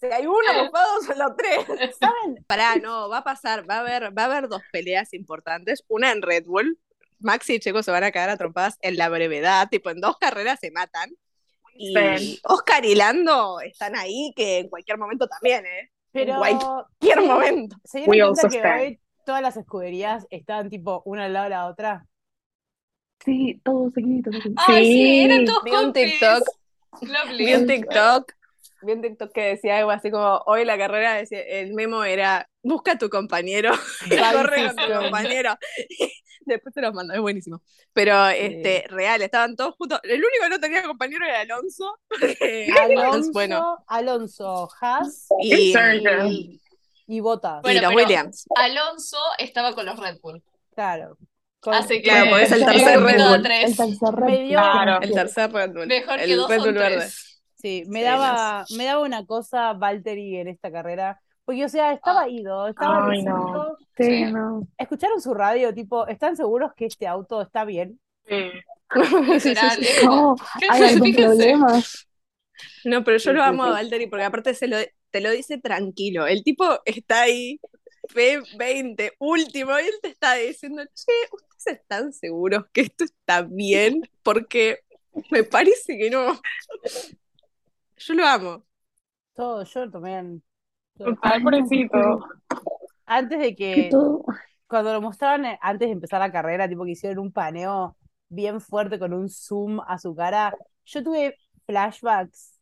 [0.00, 1.58] Si hay uno mofado, son los tres.
[2.00, 2.44] ¿Saben?
[2.46, 5.84] Pará, no, va a pasar, va a haber, va a haber dos peleas importantes.
[5.88, 6.78] Una en Red Bull.
[7.20, 10.18] Maxi y Checo se van a quedar a trompadas en la brevedad, tipo en dos
[10.18, 11.10] carreras se matan.
[11.76, 12.40] Y Sí.
[12.44, 15.90] Oscar y Lando están ahí, que en cualquier momento también, ¿eh?
[16.12, 17.76] Pero Cualquier sí, momento.
[17.84, 21.66] se dieron cuenta que hoy todas las escuderías estaban tipo una al lado de la
[21.66, 22.06] otra.
[23.24, 24.34] Sí, todos seguiditos.
[24.36, 24.54] así.
[24.68, 25.92] Ay, sí, eran Sí, todos vi un.
[25.92, 26.44] TikTok.
[27.00, 27.46] Lovely.
[27.46, 28.32] Vi un TikTok,
[28.82, 32.48] vi un TikTok que decía algo así como, hoy la carrera, decía, el memo era,
[32.62, 33.72] busca a tu compañero,
[34.32, 35.56] corre con tu compañero.
[36.46, 37.62] Después te los mando, es buenísimo.
[37.94, 39.98] Pero, este, real, estaban todos juntos.
[40.02, 41.98] El único que no tenía compañero era Alonso.
[42.82, 45.72] Alonso, bueno, Alonso, Haas y,
[47.06, 47.58] y Bottas.
[47.60, 48.46] y Bueno, pero- Williams.
[48.56, 50.42] Alonso estaba con los Red Bull.
[50.74, 51.16] Claro.
[51.60, 53.34] Con- Así que Claro, porque es el tercer Red Bull.
[53.34, 54.70] El tercer Red dio- Bull.
[54.72, 55.00] Claro.
[55.02, 55.86] El tercer Red Bull.
[55.86, 56.96] Mejor que el dos Red Bull verde.
[56.96, 57.42] tres.
[57.56, 61.20] Sí, me Sí, daba, me daba una cosa Valtteri en esta carrera.
[61.46, 62.28] Porque, o sea, estaba Ah.
[62.28, 63.76] ido, estaba Ay, no.
[63.96, 64.24] Sí, Sí.
[64.32, 64.66] no.
[64.78, 67.98] Escucharon su radio, tipo, ¿están seguros que este auto está bien?
[68.26, 68.50] Sí.
[68.94, 70.66] Literal, es como, No, ¿qué?
[70.70, 71.26] hay algún Fíjense.
[71.26, 71.82] problema.
[72.84, 74.76] No, pero yo lo amo a Valtteri porque aparte se lo,
[75.14, 76.26] te lo dice tranquilo.
[76.26, 77.60] El tipo está ahí,
[78.12, 81.12] P20, último, y él te está diciendo, che,
[81.56, 84.02] ¿ustedes están seguros que esto está bien?
[84.24, 84.80] Porque
[85.30, 86.32] me parece que no.
[87.96, 88.64] Yo lo amo.
[89.36, 90.42] Todo, yo también.
[90.96, 92.18] Yo- Ay, pobrecito.
[93.06, 93.90] Antes de Que
[94.66, 97.96] cuando lo mostraban eh, antes de empezar la carrera, tipo que hicieron un paneo
[98.28, 100.52] bien fuerte con un zoom a su cara,
[100.84, 102.53] yo tuve flashbacks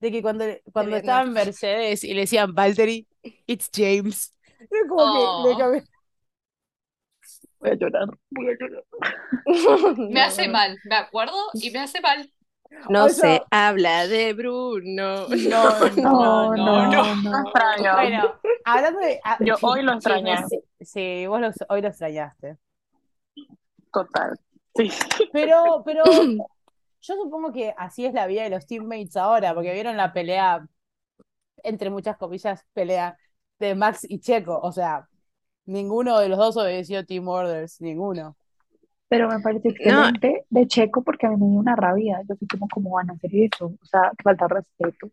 [0.00, 3.06] de que cuando, cuando estaba en Mercedes y le decían Valtteri,
[3.46, 4.34] it's James.
[4.58, 5.58] Era como que le Oh.
[5.58, 5.84] cambié-
[7.60, 8.84] Voy a llorar, voy a llorar.
[10.10, 12.32] Me hace mal, me acuerdo y me hace mal.
[12.88, 15.26] No O se habla de Bruno.
[15.28, 17.14] No, no, No, no, no, no.
[17.22, 17.40] no.
[17.42, 17.94] Extraño.
[17.96, 19.20] Bueno, hablando de.
[19.24, 20.36] ah, Yo hoy lo extrañé.
[20.48, 22.58] Sí, sí, vos lo- hoy lo extrañaste.
[23.92, 24.38] Total.
[24.76, 24.90] Sí.
[25.32, 26.04] Pero, pero
[27.00, 30.66] yo supongo que así es la vida de los teammates ahora, porque vieron la pelea,
[31.64, 33.18] entre muchas comillas, pelea
[33.58, 34.58] de Max y Checo.
[34.60, 35.08] O sea,
[35.66, 38.36] ninguno de los dos obedeció Team Orders, ninguno.
[39.08, 42.20] Pero me parece excelente de Checo porque a mí me dio una rabia.
[42.28, 43.66] Yo fui como, ¿cómo van a hacer eso?
[43.80, 45.10] O sea, que falta respeto.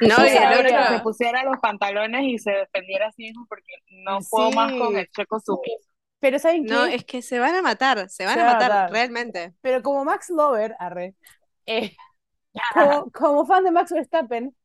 [0.00, 1.02] No, O y sea, el ahora que se otro.
[1.02, 3.72] pusiera los pantalones y se defendiera a sí mismo porque
[4.04, 4.78] no puedo más Sí.
[4.78, 5.90] con el checo sumiso.
[6.24, 6.86] Pero ¿saben No, qué?
[6.86, 8.90] es que se van a matar, se van Se a van a matar, matar.
[8.90, 9.54] realmente.
[9.60, 11.14] Pero como Max Lover, arre,
[11.66, 11.96] eh,
[12.74, 14.56] como, como fan de Max Verstappen,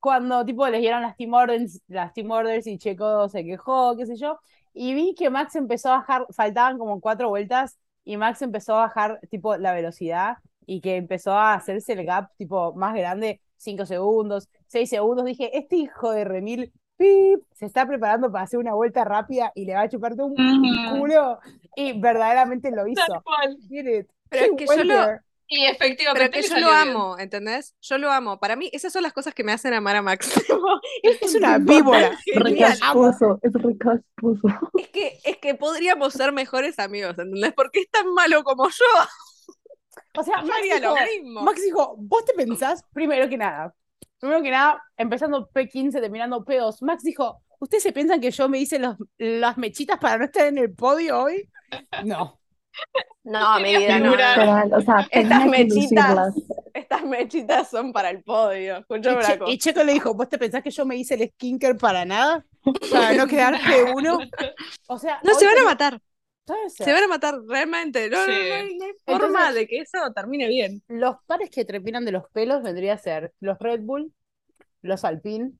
[0.00, 4.06] cuando tipo les dieron las team orders, las team orders y Checo se quejó, qué
[4.06, 4.40] sé yo,
[4.74, 8.82] y vi que Max empezó a bajar, faltaban como cuatro vueltas, y Max empezó a
[8.82, 13.86] bajar tipo la velocidad y que empezó a hacerse el gap tipo más grande, cinco
[13.86, 18.74] segundos, seis segundos, dije, este hijo de remil, pip, se está preparando para hacer una
[18.74, 21.38] vuelta rápida y le va a chupar todo un culo,
[21.76, 23.02] y verdaderamente lo hizo.
[24.28, 25.18] Pero es que yo lo-.
[25.50, 26.90] Y Pero efectivamente es que yo lo bien.
[26.90, 27.74] amo, ¿entendés?
[27.80, 28.38] Yo lo amo.
[28.38, 30.30] Para mí, esas son las cosas que me hacen amar a Max.
[31.02, 32.10] Es una víbora.
[32.34, 34.48] Recasposo, es recasposo.
[34.76, 37.54] Es que, es que podríamos ser mejores amigos, ¿entendés?
[37.54, 38.84] Porque es tan malo como yo.
[40.18, 41.42] O sea, Max dijo, mismo.
[41.42, 43.74] Max dijo, vos te pensás, primero que nada,
[44.18, 48.58] primero que nada, empezando P15, terminando P2, Max dijo, ¿ustedes se piensan que yo me
[48.58, 51.48] hice los, las mechitas para no estar en el podio hoy?
[52.04, 52.38] No.
[53.24, 54.12] No, mi vida, no,
[54.76, 56.34] o sea, Estas mechitas,
[56.72, 58.84] estas mechitas son para el podio.
[59.10, 61.76] Y, Che- y Checo le dijo, ¿vos te pensás que yo me hice el skinker
[61.76, 62.44] para nada?
[62.90, 64.30] Para no quedar P1.
[64.88, 66.00] O sea, No, se van a matar.
[66.68, 68.08] Se van a matar, realmente.
[68.10, 68.38] No, no, Sí.
[68.48, 70.82] no, hay- no hay forma Entonces- de que eso termine bien.
[70.88, 74.12] Los pares que trepinan de los pelos vendría a ser los Red Bull,
[74.82, 75.52] los Alpine,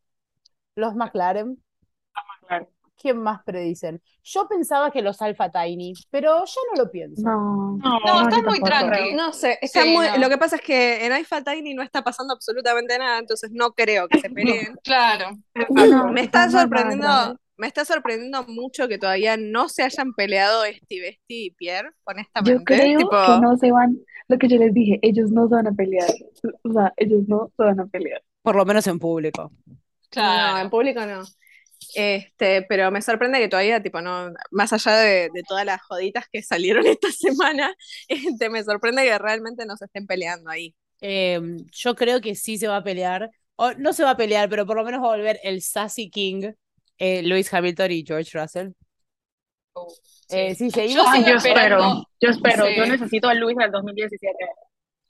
[0.74, 1.62] los McLaren.
[2.42, 2.68] McLaren.
[3.00, 4.02] ¿Quién más predicen?
[4.24, 7.22] Yo pensaba que los Alpha Tiny, pero ya no lo pienso.
[7.22, 9.12] No, No, No, yo están muy tranqui.
[9.14, 10.04] No sé, está Sí, muy...
[10.08, 10.16] no.
[10.18, 13.70] lo que pasa es que en iFa Tiny no está pasando absolutamente nada, entonces no
[13.70, 14.28] creo que se
[14.74, 14.74] peleen.
[14.82, 15.30] Claro.
[15.70, 17.38] No, Me está sorprendiendo.
[17.58, 22.02] Me está sorprendiendo mucho que todavía no se hayan peleado Esti, Besti y Pierre, Yo
[22.12, 22.64] honestamente.
[22.64, 25.66] creo Tipo, que no se van, lo que yo les dije, ellos no se van
[25.66, 26.10] a pelear.
[26.64, 28.22] O sea, ellos no se van a pelear.
[28.42, 29.52] Por lo menos en público.
[30.10, 30.54] Claro.
[30.54, 31.22] No, en público no.
[31.94, 36.26] Este, pero me sorprende que todavía, tipo, no, más allá de, de todas las joditas
[36.32, 37.74] que salieron esta semana,
[38.08, 40.74] este, me sorprende que realmente no se estén peleando ahí.
[41.00, 41.40] Eh,
[41.72, 43.30] yo creo que sí se va a pelear.
[43.56, 46.10] O no se va a pelear, pero por lo menos va a volver el Sassy
[46.10, 46.52] King,
[46.98, 48.70] eh, Lewis Hamilton y George Russell.
[49.74, 49.86] Uh,
[50.30, 50.66] Eh, sí.
[50.66, 51.06] sí, seguimos.
[51.20, 52.76] Yo yo espero, yo espero, Sí.
[52.76, 54.44] yo necesito a Luis del 2017.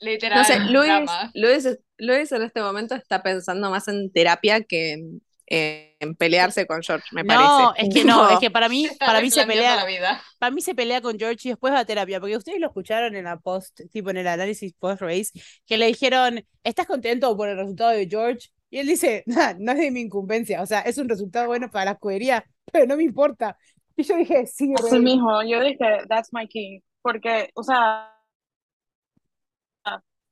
[0.01, 1.11] Literal, No sé, Luis.
[1.35, 6.83] Luis, Luis en este momento está pensando más en terapia que en, en pelearse con
[6.83, 7.88] George, me No, parece.
[7.88, 10.22] es que no, es que para mí, para mí se replanteando la pelea, vida.
[10.38, 13.16] para mí se pelea con George y después va a terapia, porque ustedes lo escucharon
[13.16, 15.33] en la post, tipo en el análisis post race,
[15.66, 18.51] que le dijeron, ¿estás contento por el resultado de George?
[18.70, 21.70] Y él dice, "Nah, no es de mi incumbencia, o sea, es un resultado bueno
[21.70, 23.57] para la escudería, pero no me importa.
[23.96, 25.00] Y yo dije, sí, Así re".
[25.00, 28.14] mismo, yo dije, that's my king, porque, o sea,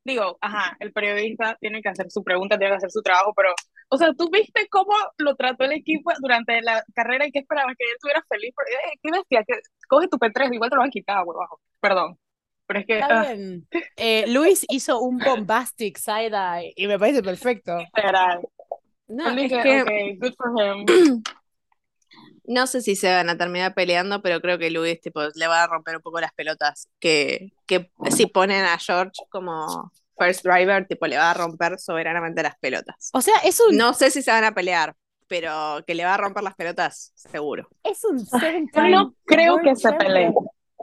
[0.04, 3.50] digo, ajá, el periodista tiene que hacer su pregunta, tiene que hacer su trabajo, pero,
[3.88, 7.74] o sea, ¿tú viste cómo lo trató el equipo durante la carrera y qué esperabas?
[7.76, 8.54] Que él estuviera feliz,
[9.02, 9.54] qué bestia, que
[9.88, 12.18] coge tu P3, igual te lo van a quitar, huevajo, perdón,
[12.66, 13.66] pero es que, Está ah, bien.
[13.96, 17.78] Eh, Luis hizo un bombastic side-eye y me parece perfecto.
[17.78, 18.40] literal.
[19.08, 21.22] no, es dije, que good for him.
[22.48, 25.64] no sé si se van a terminar peleando, pero creo que Luis tipo, le va
[25.64, 26.88] a romper un poco las pelotas.
[27.00, 32.42] Que, que si ponen a George como first driver, tipo, le va a romper soberanamente
[32.42, 33.10] las pelotas.
[33.12, 34.94] O sea, es un, No sé si se van a pelear,
[35.26, 37.68] pero que le va a romper las pelotas, seguro.
[37.82, 40.34] es un Yo no creo que se peleen.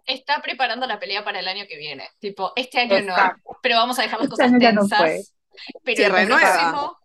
[0.06, 2.04] Está preparando la pelea para el año que viene.
[2.20, 3.16] Tipo, este año no,
[3.62, 5.00] pero vamos a dejar las Este cosas año ya no tensas.
[5.00, 5.22] fue.
[5.84, 6.40] Pero Se el renueva.
[6.52, 6.98] próximo,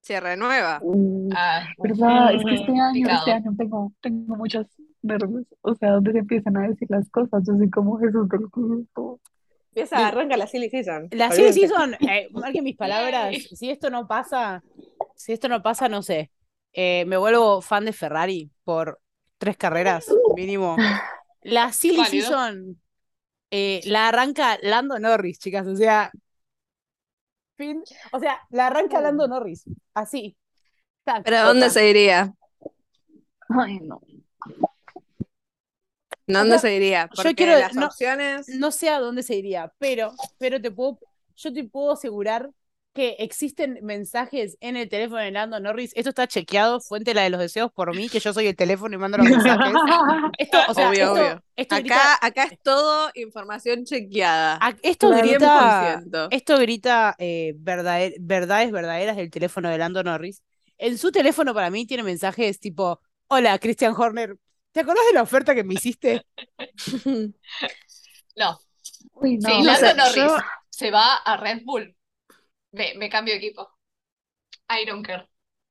[0.00, 0.78] Se renueva.
[0.82, 2.34] Uh, ah, ¿verdad?
[2.34, 3.18] Es que este año, Picado.
[3.18, 4.66] este año tengo, tengo muchos
[5.02, 5.44] nervios.
[5.62, 9.20] O sea, donde se empiezan a decir las cosas, yo soy como Jesús del Cristo.
[9.72, 11.08] Empieza, arranca la silly season.
[11.12, 14.62] La silly season, eh, marquen mis palabras, si esto no pasa,
[15.14, 16.30] si esto no pasa, no sé,
[16.72, 19.00] eh, me vuelvo fan de Ferrari por
[19.38, 20.76] tres carreras mínimo.
[21.42, 22.26] La silly Válido.
[22.28, 22.80] season
[23.50, 26.10] eh, la arranca Lando Norris, chicas, o sea,
[27.56, 30.36] fin, o sea, la arranca Lando Norris, así.
[31.04, 32.34] Tac, ¿Pero a dónde se iría?
[33.48, 34.00] Ay, no.
[36.26, 37.04] ¿Dónde sea, se iría?
[37.06, 38.48] yo Porque quiero- las no- opciones.
[38.48, 41.00] No sé a dónde se iría, pero, pero te puedo,
[41.36, 42.50] yo te puedo asegurar
[42.92, 45.92] que existen mensajes en el teléfono de Lando Norris.
[45.94, 48.94] Esto está chequeado, fuente la de los deseos por mí, que yo soy el teléfono
[48.96, 49.72] y mando los mensajes.
[50.38, 51.42] Esto, o sea, Obvio, esto, obvio.
[51.54, 54.58] esto Acá, grita, acá es todo información chequeada.
[54.60, 56.28] a- esto grita, 100%.
[56.32, 60.42] esto grita eh, verdader- verdades verdaderas del teléfono de Lando Norris.
[60.78, 64.36] En su teléfono para mí tiene mensajes tipo, hola, Christian Horner,
[64.72, 66.24] ¿te acordás de la oferta que me hiciste?
[68.36, 68.58] no.
[69.14, 69.48] Uy, no.
[69.48, 70.36] Sí, no Lando sé, Norris yo-
[70.70, 71.94] se va a Red Bull.
[72.72, 73.68] Me, me cambio de equipo.
[74.68, 75.26] I don't care.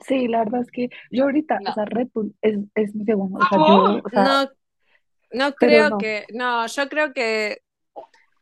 [0.06, 1.72] Sí, la verdad es que yo ahorita, No.
[1.72, 3.40] o sea, Red Bull es, es mi segundo.
[3.40, 4.50] O sea, Oh, yo, o sea, No,
[5.34, 5.98] no creo no.
[5.98, 6.26] que.
[6.34, 7.62] No, yo creo que.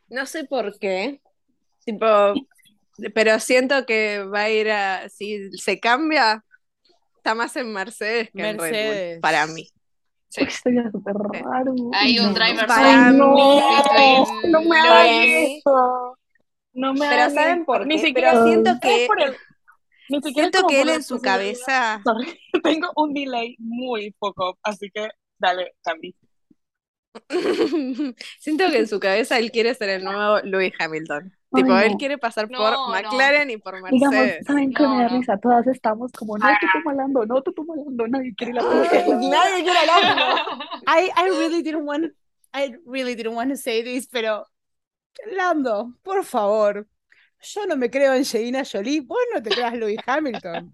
[0.10, 1.22] No sé por qué.
[1.86, 2.06] Tipo.
[3.14, 5.10] Pero siento que va a ir a.
[5.10, 6.44] Si se cambia,
[7.18, 9.16] está más en Mercedes que en Red Mercedes.
[9.16, 9.22] Bull.
[9.22, 9.68] Para mí.
[10.30, 10.46] Sí.
[10.64, 11.74] sería súper raro.
[11.94, 12.34] Hay un no.
[12.34, 14.82] driver Para mí- between no me
[15.26, 16.17] mí- eso.
[16.78, 18.08] No me Pero ¿saben por Ni qué?
[18.08, 19.06] siquiera Pero siento que.
[19.08, 19.36] por el-
[20.10, 22.00] ni siquiera Siento que él la en su cabeza.
[22.06, 26.16] Sorry, tengo un delay muy poco, así que dale, Candy.
[28.40, 31.34] Siento que en su cabeza él quiere ser el nuevo Lewis Hamilton.
[31.52, 31.98] Ay, tipo, él no.
[31.98, 32.88] quiere pasar No, por no.
[32.90, 34.46] McLaren y por Digamos, Mercedes.
[34.46, 35.18] ¿saben qué No, me da no.
[35.18, 35.38] risa?
[35.38, 38.84] Todas estamos como, no, tú malando, no, tú malando, nadie quiere la Lando.
[39.30, 40.36] Nadie quiere Lando.
[40.88, 42.14] I, I really didn't want,
[42.54, 44.46] I really didn't want to say this, pero
[45.26, 46.88] Lando, por favor,
[47.42, 50.72] yo no me creo en Angelina Jolie, vos no te creas Lewis Hamilton.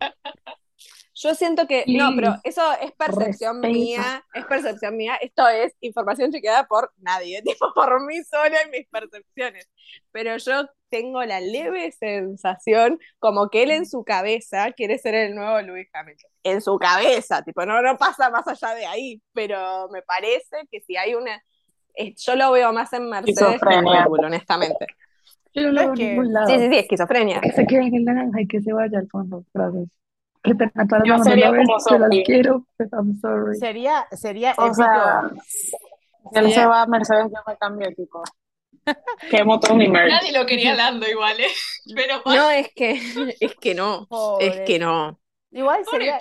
[1.16, 3.68] Yo siento que, no, pero eso es percepción respeta.
[3.68, 8.72] mía, es percepción mía, esto es información chequeada por nadie, tipo por mí sola y
[8.72, 9.70] mis percepciones.
[10.12, 15.36] Pero yo tengo la leve sensación como que él en su cabeza quiere ser el
[15.36, 16.32] nuevo Lewis Hamilton.
[16.44, 20.82] En su cabeza, tipo, no, no pasa más allá de ahí, pero me parece que
[20.82, 21.44] si hay una,
[22.18, 23.86] yo lo veo más en Mercedes que en.
[23.86, 24.88] Red honestamente.
[25.54, 26.48] Yo no No lo veo en.
[26.48, 27.42] Sí, sí, sí, esquizofrenia.
[27.42, 29.44] Que se quede en el naranja y que se vaya al fondo.
[29.54, 29.88] Gracias.
[30.44, 33.58] Que te a todas las sería novelas, como te las quiero, but I'm sorry.
[33.60, 34.76] Sería, sería O épico.
[34.76, 35.30] sea,
[36.34, 38.24] si él se va a Mercedes, yo me cambio de equipo.
[39.30, 40.12] Quemo todo mi merch.
[40.12, 41.48] Nadie lo quería Lando igual, ¿eh?
[41.96, 42.92] Pero No, es que,
[43.40, 44.48] es que no, Pobre.
[44.48, 45.20] es que no.
[45.52, 46.20] Igual sería,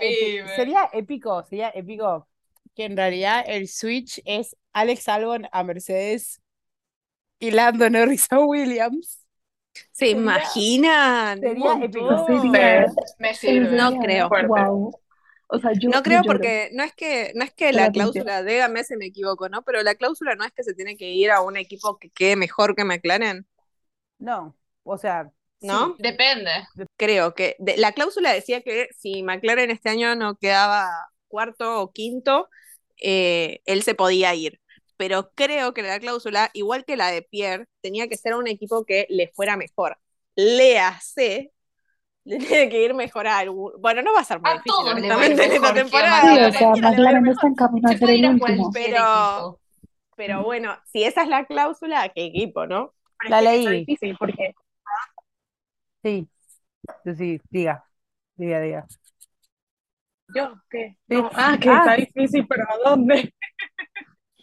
[0.57, 2.29] sería épico, sería épico
[2.75, 6.41] que en realidad el switch es Alex Albon a Mercedes
[7.39, 9.19] y Lando Norris a Williams.
[9.73, 11.39] ¿Se Sería- imaginan?
[11.39, 12.27] Un sería épico.
[12.27, 12.87] Sería-
[13.19, 13.77] me sirve.
[13.77, 14.29] No creo.
[14.29, 14.49] Fuerte.
[14.49, 14.93] Wow.
[15.55, 18.85] O sea, yo, No creo porque no es que no es que la cláusula, dígame
[18.85, 19.63] si me equivoco, ¿no?
[19.63, 22.37] Pero la cláusula no es que se tiene que ir a un equipo que quede
[22.37, 23.47] mejor que McLaren,
[24.19, 25.31] No, o sea,
[25.61, 25.89] ¿no?
[25.89, 25.95] sí.
[25.99, 26.51] Depende.
[26.97, 30.89] Creo que de- la cláusula decía que si McLaren este año no quedaba
[31.29, 32.49] cuarto o quinto,
[33.03, 34.61] eh, él se podía ir.
[34.97, 38.85] pero creo que la cláusula, igual que la de Pierre, tenía que ser un equipo
[38.87, 39.99] que le fuera mejor.
[40.37, 41.53] Léase,
[42.25, 43.73] le tiene que ir mejor a algún.
[43.81, 45.53] Bueno, no va a ser muy A difícil, todos le va a ir honestamente, en
[45.53, 46.21] esta temporada.
[46.21, 47.33] Sí, o sea, Cualquiera le va a ir McLaren mejor.
[47.33, 48.71] está en camino a Se ser el último.
[48.73, 49.61] Pero-.
[50.17, 52.95] Pero bueno, si esa es la cláusula, ¿qué equipo, no?
[53.23, 53.73] Pero La es que está leí.
[53.73, 54.55] difícil porque
[56.03, 56.29] Sí,
[57.05, 57.85] sí, sí, diga,
[58.37, 58.87] diga, diga.
[60.35, 60.97] Yo, ¿qué?
[61.09, 61.15] Sí.
[61.15, 61.79] No, ah, que Ah.
[61.79, 63.35] está difícil, pero ¿a dónde?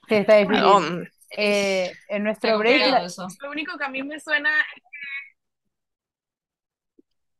[0.08, 1.10] Sí, está difícil.
[1.38, 3.28] Eh, en nuestro break, la- eso.
[3.42, 4.82] Lo único que a mí me suena es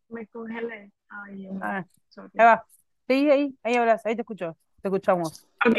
[0.08, 0.92] que me congelé.
[1.10, 2.30] Ay, ah, sorry.
[2.38, 2.66] ahí va.
[3.08, 5.48] Sí, ahí, ahí hablas, ahí te escucho, te escuchamos.
[5.66, 5.78] Ok,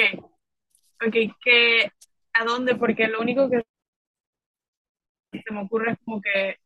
[1.06, 1.92] ok, que
[2.33, 2.74] ¿a dónde?
[2.74, 3.62] Porque lo único que
[5.33, 6.56] se me ocurre es como que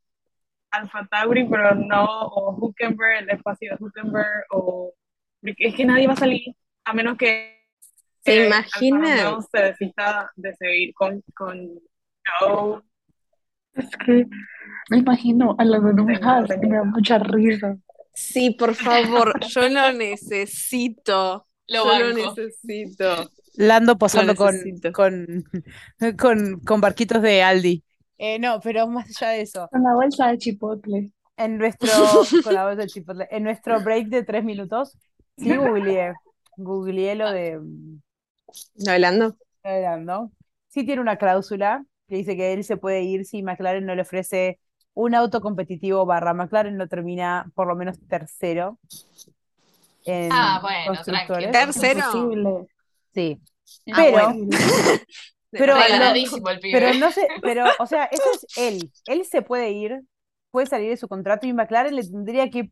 [0.70, 4.94] Alfa Tauri, pero no, o Hülkenberg, el espacio de Hülkenberg, o
[5.44, 6.42] porque es que nadie va a salir
[6.84, 7.54] a menos que
[8.24, 8.46] ¿Se?
[8.46, 11.70] Alfa Romeo se desista de seguir con, con.
[13.74, 14.26] Es que
[14.90, 17.76] me imagino a la de un Tengo- Haas y tengo me da mucha risa.
[18.14, 21.46] Sí, por favor, yo lo necesito.
[21.66, 23.30] Lo Yo lo necesito.
[23.56, 24.54] Lando posando con,
[24.92, 25.44] con,
[26.18, 27.82] con, con barquitos de Aldi.
[28.18, 31.10] Eh, no, pero más allá de eso, Con la bolsa de chipotle.
[31.36, 31.88] en nuestro,
[32.44, 34.96] con la voz del Chipotle, en nuestro break de tres minutos,
[35.36, 36.12] sí googleé,
[36.56, 38.00] googleé lo de, mm,
[38.86, 39.36] ¿No hablando?
[39.64, 40.30] lo de Lando.
[40.68, 44.02] Sí tiene una cláusula que dice que él se puede ir si McLaren no le
[44.02, 44.58] ofrece
[44.92, 48.78] un auto competitivo barra McLaren no termina por lo menos tercero
[50.04, 51.50] en Ah, bueno, constructores.
[51.52, 52.66] Tercero.
[53.14, 53.40] Sí,
[53.92, 54.28] Ah, pero,
[55.50, 56.78] pero, No, lo- Regaladísimo el pibe.
[56.78, 58.90] pero no sé, pero, o sea, eso es él.
[59.06, 60.02] Él se puede ir,
[60.50, 62.70] puede salir de su contrato y McLaren le tendría que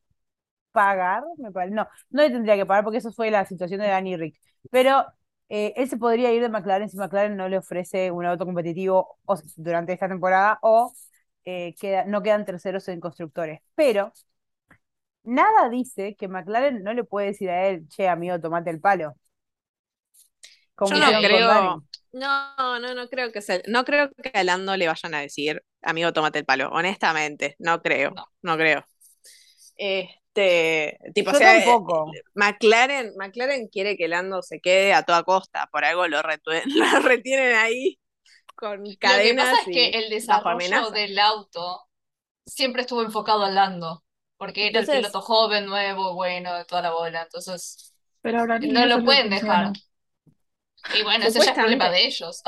[0.73, 1.75] pagar, me parece.
[1.75, 4.41] No, no le tendría que pagar porque eso fue la situación de Danny Rick.
[4.71, 5.07] Pero
[5.49, 9.19] eh, él se podría ir de McLaren si McLaren no le ofrece un auto competitivo
[9.27, 10.97] o- durante esta temporada o
[11.45, 13.61] eh, queda- no quedan terceros en constructores.
[13.75, 14.13] Pero
[15.25, 19.17] nada dice que McLaren no le puede decir a él, che, amigo, tomate el palo.
[20.75, 21.85] Como Yo no creo-.
[22.13, 25.63] No, no, no creo que se, no creo que a Lando le vayan a decir,
[25.83, 26.69] amigo, tómate el palo.
[26.71, 28.25] Honestamente, no creo, No.
[28.43, 28.85] no creo.
[30.35, 32.11] Este, tipo, o sea, tampoco.
[32.35, 36.23] McLaren, McLaren quiere que Lando se quede a toda costa, por algo lo,
[37.03, 37.99] retienen ahí
[38.55, 41.83] con Lo que cadenas pasa es que el desarrollo del auto
[42.47, 44.05] siempre estuvo enfocado al Lando,
[44.39, 47.93] porque era el piloto joven, nuevo, bueno, de toda la bola, entonces
[48.23, 49.73] Pero ahora no lo pueden funciona.
[50.85, 50.99] dejar.
[50.99, 52.43] Y bueno, ese ya es problema de ellos.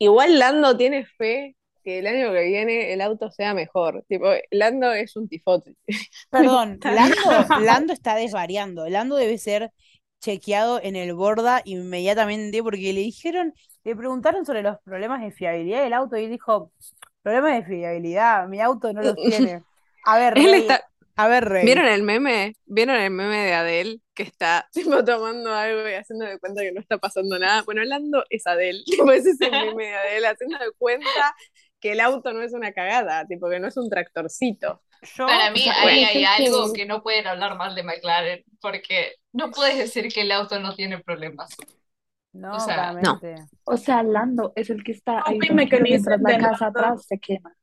[0.00, 4.04] Igual Lando tiene fe que el año que viene el auto sea mejor.
[4.08, 5.76] Tipo, Lando es un tifosi.
[6.30, 7.14] Perdón, Lando,
[7.60, 8.88] Lando está desvariando.
[8.88, 9.70] Lando debe ser
[10.20, 13.52] chequeado en el borda inmediatamente porque le dijeron,
[13.84, 16.72] le preguntaron sobre los problemas de fiabilidad del auto y él dijo,
[17.22, 19.62] problemas de fiabilidad, mi auto no los tiene.
[20.06, 20.84] A ver, Él Rey, está,
[21.16, 21.64] a ver, Rey.
[21.64, 22.56] ¿Vieron el meme?
[22.66, 26.72] ¿Vieron el meme de Adele que está tipo tomando algo y haciendo de cuenta que
[26.72, 27.62] no está pasando nada?
[27.62, 31.34] Bueno, Lando es Adele, tipo ese es el meme de Adele haciendo de cuenta
[31.84, 34.80] que el auto no es una cagada, tipo que no es un tractorcito.
[35.02, 38.42] Yo, Para mí o sea, ahí hay algo que- no pueden hablar mal de McLaren,
[38.58, 41.54] porque no puedes decir que el auto no tiene problemas.
[42.32, 43.34] no, o sea, claramente.
[43.64, 45.38] O sea, Lando es el que está ahí
[45.82, 46.80] mientras la casa Lando.
[46.80, 47.54] atrás se quema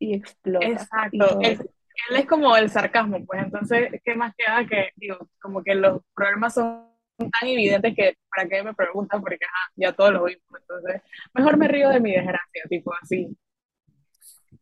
[0.00, 0.66] y explota.
[0.66, 1.38] y Exacto.
[1.40, 1.62] eso.
[2.10, 6.02] él es como el sarcasmo, pues entonces, ¿qué más queda que, digo, como que los
[6.16, 6.84] problemas son
[7.16, 11.00] tan evidentes que para qué me preguntan porque ajá, ya todos lo vimos, entonces,
[11.32, 13.28] mejor me río de mi desgracia, tipo así.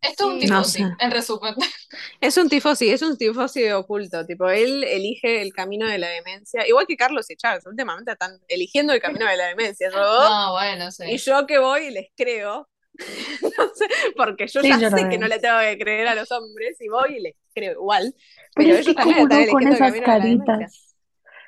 [0.09, 0.47] Esto es un Sí.
[0.47, 0.85] No tifosi, sé.
[0.99, 1.55] en resumen.
[2.21, 6.67] Es un tifosi, es un tifosi oculto, tipo él elige el camino de la demencia,
[6.67, 10.53] igual que Carlos y Charles, últimamente están eligiendo el camino de la demencia, yo, No,
[10.53, 11.05] bueno, sí.
[11.07, 12.69] y yo que voy y les creo,
[13.59, 15.09] No sé, porque yo Sí, ya yo sé también.
[15.09, 18.15] que no le tengo que creer a los hombres y voy y les creo igual,
[18.55, 20.69] Pero pero es que ellos también como están no con esas camino de la demencia.
[20.69, 20.97] caritas.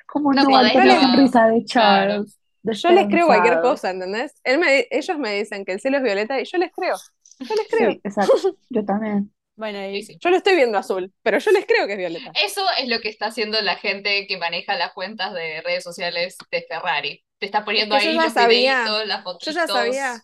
[0.05, 1.01] Como No no ante la no.
[1.01, 2.25] sonrisa de Claro.
[2.25, 2.37] Charles.
[2.63, 4.33] Yo les creo cualquier cosa, ¿entendés?
[4.43, 6.95] Él me, ellos me dicen que el cielo es violeta y yo les creo.
[7.39, 7.91] Yo les creo.
[7.91, 8.33] Sí, exacto.
[8.69, 9.33] Yo también.
[9.55, 10.19] Bueno, y Sí, sí.
[10.21, 12.31] Yo lo estoy viendo azul, pero yo les creo que es violeta.
[12.45, 16.37] Eso es lo que está haciendo la gente que maneja las cuentas de redes sociales
[16.49, 17.25] de Ferrari.
[17.39, 18.79] Te está poniendo Es que yo ahí ya los sabía.
[18.83, 19.55] videitos, las Yo fotitos.
[19.55, 20.23] ya sabía.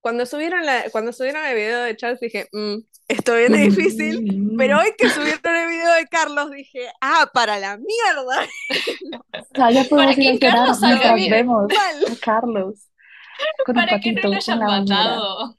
[0.00, 2.76] Cuando subieron, la, cuando subieron el video de Charles dije, "Mm,
[3.08, 4.54] esto viene difícil.
[4.56, 8.46] Pero hoy que subieron el video de Carlos dije, ah, para la mierda.
[9.52, 11.30] O sea, ya podemos que Carlos salga bien.
[11.30, 12.88] vemos a Carlos
[13.66, 15.58] con un Para que no lo hayan matado.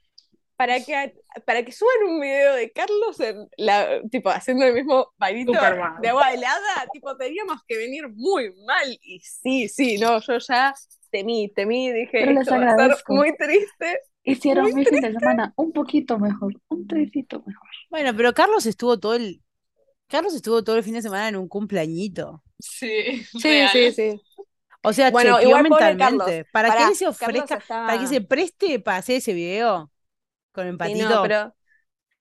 [0.64, 5.12] Para que, para que suban un video de Carlos en la, tipo, haciendo el mismo
[5.18, 8.98] bailito de agua helada, tipo, teníamos que venir muy mal.
[9.02, 10.72] Y sí, sí, no, yo ya
[11.10, 13.14] temí, temí, dije, esto va a ser agradezco.
[13.14, 14.00] muy triste.
[14.22, 17.68] Hicieron mi fin de semana un poquito mejor, un tricito mejor.
[17.90, 19.42] Bueno, pero Carlos estuvo todo el.
[20.08, 22.42] Carlos estuvo todo el fin de semana en un cumpleañito.
[22.58, 23.68] Sí, Sí, real.
[23.70, 24.20] sí, sí.
[24.82, 25.98] O sea, Bueno, igual mentalmente.
[25.98, 26.46] Carlos.
[26.52, 29.90] Para que Pará, él se ofrezca, para que se preste para hacer ese video
[30.54, 31.54] con el Sí, no, pero,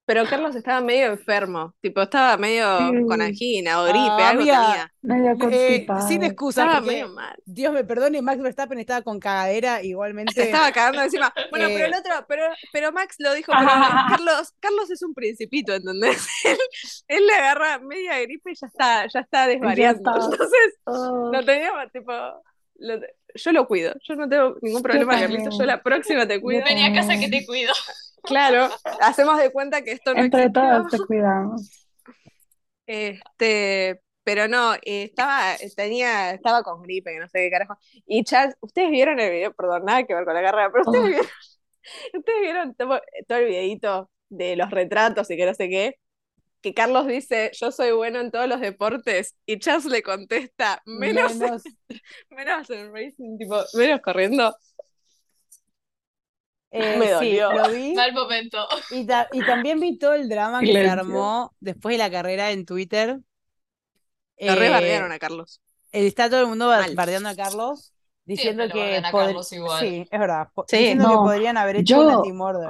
[0.05, 3.05] pero Carlos estaba medio enfermo, tipo, estaba medio Sí.
[3.07, 4.91] con angina o gripe, Ah, algo tenía.
[5.01, 6.07] Medio Eh, constipado.
[6.07, 7.35] sin excusa, Estaba porque medio mal.
[7.45, 10.33] Dios me perdone, Max Verstappen estaba con cagadera igualmente.
[10.33, 11.31] Se estaba cagando encima.
[11.51, 11.97] Bueno, pero el Eh.
[11.99, 13.65] otro, pero, pero Max lo dijo, pero
[14.21, 16.27] Carlos, Carlos es un principito, ¿entendés?
[16.45, 16.57] Él,
[17.07, 19.99] él le agarra media gripe y ya está, ya está desvariando.
[20.11, 20.25] está.
[20.25, 22.11] Entonces, Oh, no teníamos, tipo,
[22.79, 22.99] lo-
[23.35, 26.63] yo lo cuido, yo no tengo ningún problema, Carlito, yo la próxima te cuido.
[26.65, 27.73] Vení a casa que te cuido.
[28.23, 28.69] Claro,
[29.01, 30.61] hacemos de cuenta que esto no entre existió.
[30.61, 31.87] todos te cuidamos.
[32.85, 37.77] Este, pero no, eh, estaba, tenía, estaba con gripe, que no sé qué carajo.
[38.05, 41.03] Y Charles, ustedes vieron el video, perdón, nada que ver con la carrera, pero ustedes
[41.03, 41.07] Oh.
[41.07, 41.25] vieron,
[42.13, 45.97] ustedes vieron todo, todo el videito de los retratos y que no sé qué,
[46.63, 51.35] que Carlos dice, yo soy bueno en todos los deportes, y Charles le contesta, menos,
[51.35, 51.63] Menos-
[52.31, 54.55] menos en racing, tipo, menos corriendo.
[56.71, 57.93] eh, Me sí, lo vi.
[57.93, 58.65] Mal momento.
[58.91, 60.99] Y, ta- y también vi todo el drama que se Silencio.
[61.01, 63.19] armó después de la carrera en Twitter.
[64.39, 65.61] Lo Eh, bardearon a Carlos.
[65.91, 66.95] Está todo el mundo Mal.
[66.95, 67.93] bardeando a Carlos,
[68.25, 69.79] diciendo Siempre que bardean a pod- Carlos igual.
[69.79, 70.77] sí, es verdad, Sí.
[70.77, 72.69] diciendo que No, podrían haber hecho yo- una team order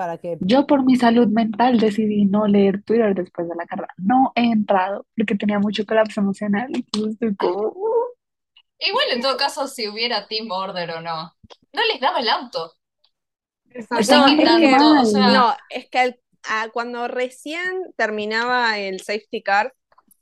[0.00, 3.92] para que Yo por mi salud mental decidí no leer Twitter después de la carrera.
[3.98, 6.70] No he entrado porque tenía mucho colapso emocional.
[6.72, 7.74] Entonces estoy como,
[8.78, 11.34] Igual en todo caso, si hubiera Team Order o no,
[11.74, 12.72] no les daba el auto.
[13.68, 14.98] Está No, es que, mal.
[15.02, 19.74] o sea- no, es que al- a- cuando recién terminaba el safety car,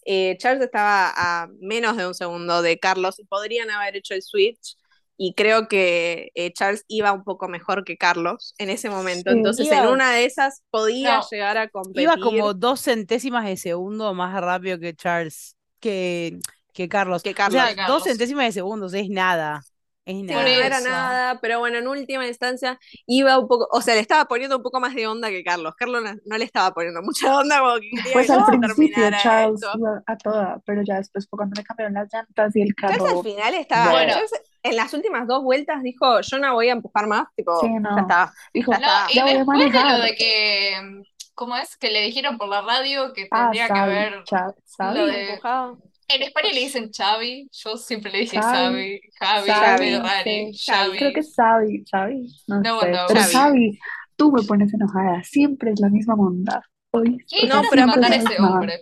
[0.04, 4.22] eh, Charles estaba a menos de un segundo de Carlos y podrían haber hecho el
[4.22, 4.76] switch.
[5.20, 9.32] Y creo que eh, Charles iba un poco mejor que Carlos en ese momento.
[9.32, 9.36] Sí.
[9.36, 11.26] Entonces, Iba- en una de esas podía No.
[11.28, 12.02] llegar a competir.
[12.02, 16.38] iba como dos centésimas de segundo más rápido que Charles, que,
[16.72, 17.22] que Carlos.
[17.24, 17.60] Que O Carlos.
[17.60, 17.96] sea, Que Carlos.
[17.98, 19.60] dos centésimas de segundos es nada.
[20.04, 20.42] Es Sí, nada.
[20.42, 24.24] no era nada, pero bueno, en última instancia iba un poco, o sea, le estaba
[24.24, 25.74] poniendo un poco más de onda que Carlos.
[25.76, 28.68] Carlos no, no le estaba poniendo mucha onda, como que quería Pues que al principio
[28.94, 29.78] terminara Charles esto.
[29.78, 33.00] iba a toda, pero ya después fue cuando le cambiaron las llantas y el Charles
[33.00, 33.22] al carro.
[33.22, 34.12] final estaba, Bueno.
[34.14, 37.68] Charles en las últimas dos vueltas dijo, yo no voy a empujar más, tipo, Sí,
[37.68, 37.94] no.
[37.96, 38.32] ya está.
[38.52, 39.06] Dijo, Ya No, está.
[39.10, 41.02] y ya voy a después de lo de que,
[41.34, 41.76] ¿cómo es?
[41.76, 44.24] Que le dijeron por la radio que Ah, tendría que Xavi, haber.
[44.28, 44.98] Xavi.
[44.98, 45.78] lo de- Empujado.
[46.10, 48.98] En España le dicen Xavi, yo siempre le dije Xavi.
[49.18, 50.64] Xavi, Javi, Xavi, Ferrari, sí.
[50.72, 50.98] Xavi.
[50.98, 52.90] Creo que es Xavi, Xavi, no No, sé.
[52.90, 53.32] no, Pero Xavi.
[53.32, 53.78] Xavi,
[54.16, 55.22] tú me pones enojada.
[55.24, 56.62] Siempre es la misma onda.
[56.92, 58.80] Hoy, ¿Quién No, pero matar a ese hombre?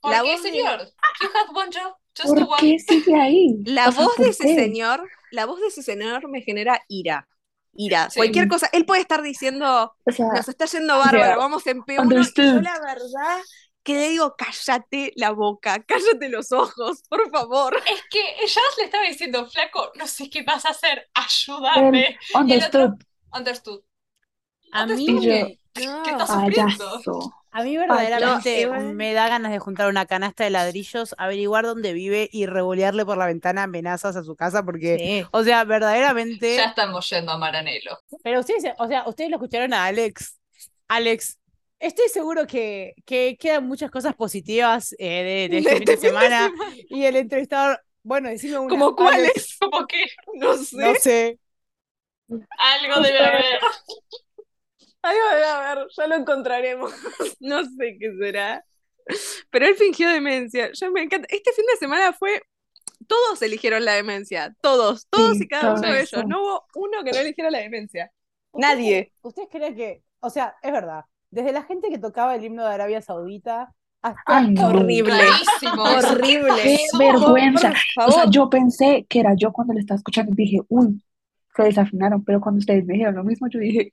[0.00, 0.80] ¿Por La qué, señor?
[1.20, 2.48] You one job, just ¿Por one.
[2.60, 3.56] qué sigue ahí?
[3.64, 4.54] La O sea, voz de ¿por ese qué?
[4.54, 7.28] señor, la voz de ese señor me genera ira.
[7.74, 8.10] Ira.
[8.10, 8.18] Sí.
[8.20, 8.68] Cualquier cosa.
[8.72, 12.30] Él puede estar diciendo, O sea, nos está yendo bárbaro, yeah, vamos en P1.
[12.36, 13.40] Y yo la verdad
[13.82, 17.76] que le digo, cállate la boca, cállate los ojos, por favor.
[17.90, 22.06] Es que Jazz le estaba diciendo, flaco, no sé qué vas a hacer, ayúdame.
[22.08, 22.90] él understood.
[23.32, 23.80] Understood.
[24.72, 27.32] A mí, yo- que estás sufriendo.
[27.54, 31.92] A mí verdaderamente no, me da ganas de juntar una canasta de ladrillos, averiguar dónde
[31.92, 36.56] vive y revolearle por la ventana amenazas a su casa porque, o sea, verdaderamente...
[36.56, 37.98] Ya estamos yendo a Maranelo.
[38.22, 40.38] Pero ustedes, o sea, ustedes lo escucharon a Alex.
[40.88, 41.38] Alex,
[41.78, 46.50] estoy seguro que, que quedan muchas cosas positivas eh, de, de este fin de semana.
[46.88, 48.70] Y el entrevistador, bueno, decime una.
[48.70, 49.58] ¿Como cuáles?
[49.60, 50.04] Como que
[50.34, 50.76] No sé.
[50.76, 51.38] No sé.
[52.30, 53.60] algo debe haber.
[55.02, 56.92] Ay, a ver, ya lo encontraremos.
[57.40, 58.64] No sé qué será.
[59.50, 60.70] Pero él fingió demencia.
[60.72, 61.26] Yo me encanta.
[61.30, 62.42] Este fin de semana fue.
[63.08, 64.54] Todos eligieron la demencia.
[64.60, 66.24] Todos, todos Sí, y cada uno de ellos.
[66.26, 68.12] No hubo uno que no eligiera la demencia.
[68.52, 69.12] ¿Ustedes Nadie.
[69.22, 72.72] ¿Ustedes creen que, o sea, es verdad, desde la gente que tocaba el himno de
[72.72, 74.68] Arabia Saudita hasta Ay, no.
[74.68, 75.14] Horrible.
[75.14, 75.72] Eso.
[75.80, 76.62] Horrible.
[76.62, 77.72] Qué vergüenza.
[78.06, 81.02] O sea, yo pensé que era yo cuando le estaba escuchando y dije, uy,
[81.54, 83.92] se desafinaron, pero cuando ustedes me dijeron lo mismo, yo dije,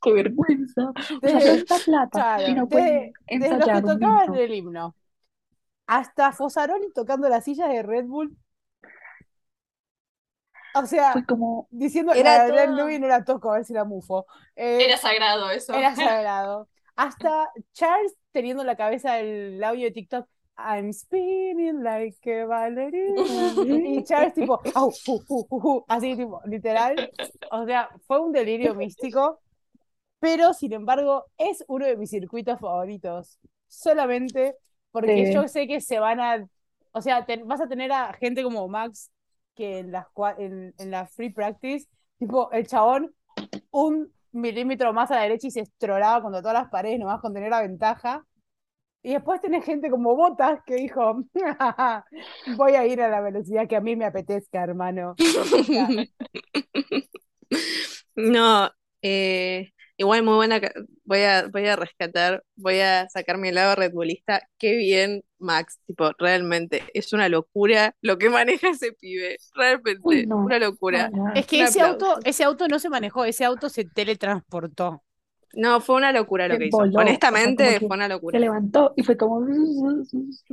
[0.00, 0.90] qué vergüenza.
[0.90, 2.70] O sea, tanta plata claro, y no los
[3.68, 4.94] que tocaban el himno
[5.90, 8.36] hasta Fosaroli tocando las sillas de Red Bull.
[10.76, 13.64] O sea, Fue como, diciendo Era la de todo- Louis no la toco, a ver
[13.64, 14.24] si la mufo.
[14.54, 15.74] Eh, Era sagrado eso.
[15.74, 16.68] Era sagrado.
[16.94, 20.28] Hasta Charles teniendo en la cabeza el audio de TikTok.
[20.64, 23.22] I'm spinning like a ballerina.
[23.64, 24.90] Y Charles tipo, fu,
[25.26, 27.10] fu, fu, fu, así tipo, literal.
[27.50, 29.40] O sea, fue un delirio místico.
[30.20, 33.38] Pero, sin embargo, es uno de mis circuitos favoritos.
[33.68, 34.56] Solamente
[34.90, 35.32] porque Sí.
[35.34, 36.46] yo sé que se van a...
[36.92, 39.10] O sea, te- vas a tener a gente como Max
[39.54, 41.86] que en, cua- en, en la free practice,
[42.18, 43.14] tipo, el chabón,
[43.70, 47.32] un milímetro más a la derecha y se estrolaba contra todas las paredes nomás con
[47.34, 48.24] tener la ventaja.
[49.02, 51.24] Y después tenés gente como Botas que dijo,
[52.56, 55.14] voy a ir a la velocidad que a mí me apetezca, hermano.
[58.16, 58.70] No,
[59.02, 60.60] eh, igual muy buena.
[61.04, 64.42] Voy a, voy a rescatar, voy a sacar mi lado Red Bullista.
[64.58, 65.78] Qué bien, Max.
[65.86, 69.36] Tipo, realmente es una locura lo que maneja ese pibe.
[69.54, 70.36] Realmente, Uy, no.
[70.38, 71.08] una locura.
[71.08, 71.34] No, no.
[71.34, 75.02] Es que ese auto, ese auto no se manejó, ese auto se teletransportó.
[75.52, 76.76] No, fue una locura lo Se que hizo.
[76.76, 78.38] voló, o sea, Honestamente, como que fue una Se locura.
[78.38, 79.40] levantó y fue como...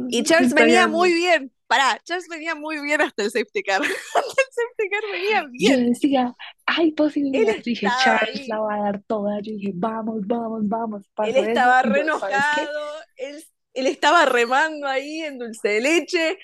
[0.07, 1.51] Y Charles venía muy bien.
[1.67, 3.81] Pará, Charles venía muy bien hasta el safety car.
[4.15, 5.89] Hasta el safety car venía Yo bien.
[5.89, 6.35] decía,
[6.65, 7.57] hay posibilidades.
[7.57, 8.47] Yo dije, Charles ahí.
[8.47, 9.39] la va a dar toda.
[9.41, 11.03] Yo dije, vamos, vamos, vamos.
[11.21, 12.79] Él eso estaba yo, re enojado.
[13.17, 13.43] Él,
[13.73, 16.37] él estaba remando ahí en dulce de leche.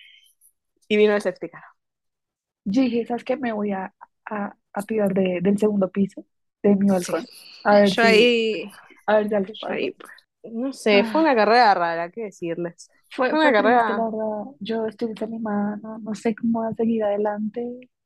[0.88, 1.64] Y vino el safety car.
[2.66, 3.38] Yo dije, ¿sabes qué?
[3.38, 3.93] Me voy a,
[4.26, 6.26] a, a tirar de, del segundo piso
[6.64, 6.89] de mi Sí.
[6.89, 7.28] balcón.
[7.64, 8.72] A ver Yo si, ahí,
[9.07, 10.11] a ver algo yo ahí, pues,
[10.43, 11.24] no sé, fue Ah.
[11.24, 12.89] una carrera rara, ¿qué decirles?
[13.09, 13.89] Fue, Fue fue una triste, carrera.
[13.97, 14.51] la verdad.
[14.59, 17.61] Yo estoy desanimada, no, no sé cómo va a seguir adelante.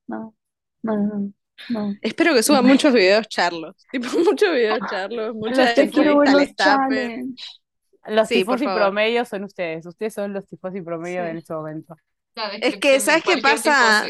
[0.07, 0.35] No,
[0.83, 1.33] no, no,
[1.69, 1.95] no.
[2.01, 3.75] Espero que suban muchos videos charlos.
[3.91, 7.43] Tipo, muchos videos charlos, muchas Yo quiero ver los challenge.
[8.07, 8.81] Los Sí, tifosi favor.
[8.83, 9.85] promedio son ustedes.
[9.85, 11.29] Ustedes son los tifosi promedio Sí.
[11.29, 11.95] en este momento.
[12.61, 14.05] Es que, ¿sabes qué pasa?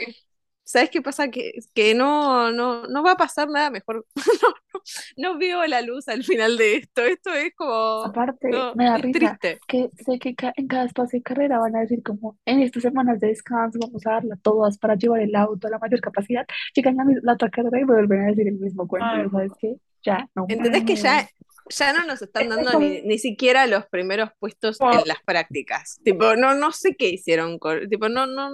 [0.69, 1.29] ¿Sabes qué pasa?
[1.31, 4.05] Que, que no, no, no va a pasar nada mejor.
[4.43, 7.01] No, no, no veo la luz al final de esto.
[7.03, 8.03] Esto es como.
[8.03, 9.59] Aparte, No, me da es risa triste.
[9.67, 12.83] que sé que ca- en cada espacio de carrera van a decir como en estas
[12.83, 16.45] semanas de descanso vamos a darla todas para llevar el auto a la mayor capacidad.
[16.75, 19.07] Llegan la, mi- la otra carrera y vuelven a decir el mismo cuento.
[19.09, 19.75] Ay, ¿y ¿Sabes qué?
[20.03, 21.27] Ya, no ¿Entendés que ya,
[21.69, 25.99] ya no nos están Es dando ni, ni siquiera los primeros puestos en las prácticas?
[26.03, 27.87] Tipo, no, no sé qué hicieron con.
[27.89, 28.49] Tipo, no, no.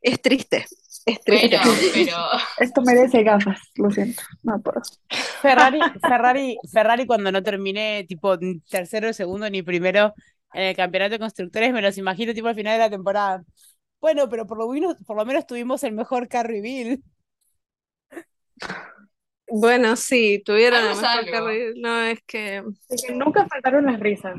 [0.00, 0.66] Es triste.
[1.06, 1.58] Es triste.
[1.58, 2.16] Bueno, pero
[2.58, 4.80] Esto merece gafas, lo siento, no puedo.
[5.40, 10.14] Ferrari, Ferrari, Ferrari cuando no terminé tipo ni tercero, segundo ni primero
[10.52, 13.44] en el campeonato de constructores, me los imagino tipo al final de la temporada.
[14.00, 17.02] Bueno, pero por lo menos, por lo menos tuvimos el mejor car reveal.
[19.46, 21.74] Bueno, sí, tuvieron el mejor carril.
[21.80, 22.62] No, es que.
[22.88, 24.36] Es que nunca faltaron las risas.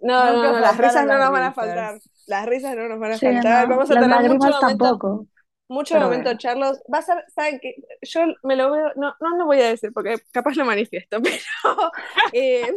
[0.00, 2.00] No, no, no, las risas no nos van a faltar.
[2.26, 3.68] Las risas no nos van a Sí, faltar.
[3.68, 5.26] no, Vamos a las tener lágrimas mucho momento, tampoco.
[5.68, 6.38] Mucho pero momento, bueno.
[6.38, 6.82] Charlos.
[6.88, 10.16] Vas a, saben que yo me lo veo, no, no lo voy a decir porque
[10.32, 11.92] capaz lo manifiesto, pero
[12.32, 12.74] eh,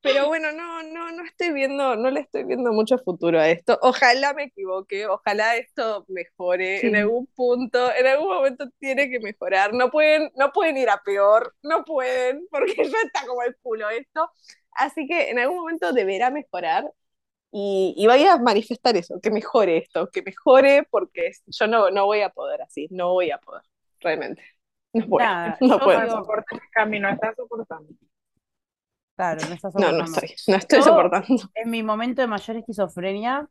[0.02, 3.78] pero bueno, no, no, no estoy viendo, no le estoy viendo mucho futuro a esto.
[3.82, 9.74] Ojalá me equivoque, ojalá esto mejore en algún punto, en algún momento tiene que mejorar.
[9.74, 13.90] No pueden, no pueden ir a peor, no pueden, porque ya está como el culo
[13.90, 14.32] esto.
[14.72, 16.90] Así que en algún momento deberá mejorar
[17.52, 22.06] y, y vaya a manifestar eso, que mejore esto, que mejore, porque yo no, no
[22.06, 23.64] voy a poder así, no voy a poder,
[24.00, 24.44] realmente.
[24.94, 26.02] No puedo, Nada, no yo puedo.
[26.02, 27.90] No soporta el camino, está soportando.
[29.16, 30.22] Claro, no estás No, no soportando.
[30.22, 31.44] estoy, no estoy Yo- soportando.
[31.56, 33.48] En mi momento de mayor esquizofrenia,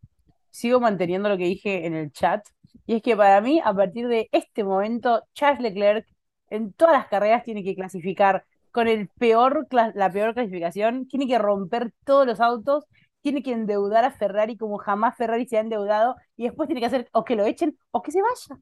[0.51, 2.45] sigo manteniendo lo que dije en el chat,
[2.87, 6.07] y es que para mí, a partir de este momento, Charles Leclerc
[6.51, 11.39] en todas las carreras tiene que clasificar con el peor, la peor clasificación, tiene que
[11.39, 12.85] romper todos los autos,
[13.29, 16.87] tiene que endeudar a Ferrari como jamás Ferrari se ha endeudado, y después tiene que
[16.87, 18.61] hacer o que lo echen o que se vaya,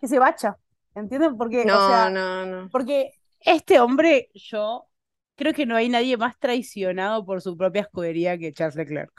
[0.00, 0.56] que se vaya,
[0.94, 1.36] ¿entienden?
[1.36, 2.68] Porque, o No, sea, no, no.
[2.70, 4.86] porque este hombre, yo
[5.36, 9.12] creo que no hay nadie más traicionado por su propia escudería que Charles Leclerc.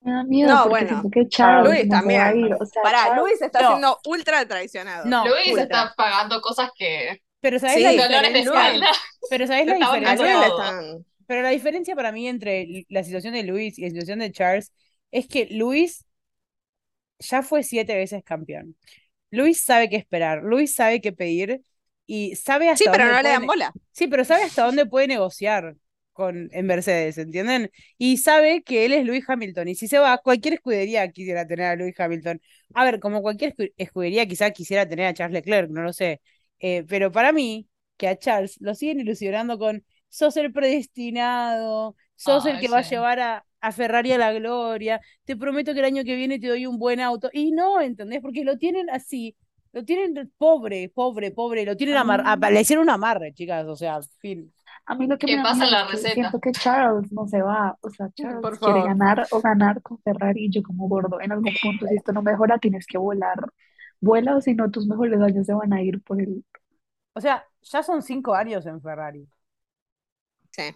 [0.00, 2.52] Me da miedo No, bueno, Charles Luis no también.
[2.60, 3.68] O sea, Pará, Charles- Luis está No.
[3.70, 5.04] siendo ultra traicionado.
[5.06, 5.62] No, Luis ultra.
[5.64, 8.52] está pagando cosas que Pero ¿sabés Sí, la diferencia?
[9.30, 10.46] Pero ¿sabés Se la diferencia?
[10.46, 11.04] están.
[11.28, 14.74] Pero la diferencia para mí entre la situación de Luis y la situación de Charles
[15.12, 16.06] es que Luis
[17.18, 18.76] ya fue siete veces campeón.
[19.30, 21.62] Luis sabe qué esperar, Luis sabe qué pedir
[22.06, 23.72] y sabe hasta Sí, pero dónde no le puede dan ne- bola.
[23.92, 25.76] Sí, pero sabe hasta dónde puede negociar
[26.12, 27.70] con en Mercedes, ¿entienden?
[27.98, 29.68] Y sabe que él es Luis Hamilton.
[29.68, 32.40] Y si se va, cualquier escudería quisiera tener a Luis Hamilton.
[32.74, 36.20] A ver, como cualquier escu- escudería quizá quisiera tener a Charles Leclerc, no lo sé.
[36.60, 42.46] Eh, pero para mí, que a Charles lo siguen ilusionando con sos el predestinado, sos
[42.46, 42.90] el que va a sí.
[42.90, 46.48] llevar a, a Ferrari a la gloria, te prometo que el año que viene te
[46.48, 47.30] doy un buen auto.
[47.32, 48.20] Y no, ¿entendés?
[48.22, 49.36] Porque lo tienen así,
[49.72, 53.32] lo tienen pobre, pobre, pobre, lo tienen A amar, mí- a- le hicieron un amarre,
[53.34, 54.52] chicas, o sea, fin.
[54.86, 56.08] A mí lo que ¿Qué me pasa en la es que receta?
[56.08, 57.76] siento que Charles no se va.
[57.82, 58.82] O sea, Charles Por quiere favor.
[58.82, 61.20] ganar o ganar con Ferrari y yo como gordo.
[61.20, 63.38] En algún punto, si esto no mejora, tienes que volar.
[64.00, 66.44] Vuela o si no, tus mejores años se van a ir por el...
[67.14, 69.28] O sea, ya son cinco años en Ferrari.
[70.58, 70.74] Sí.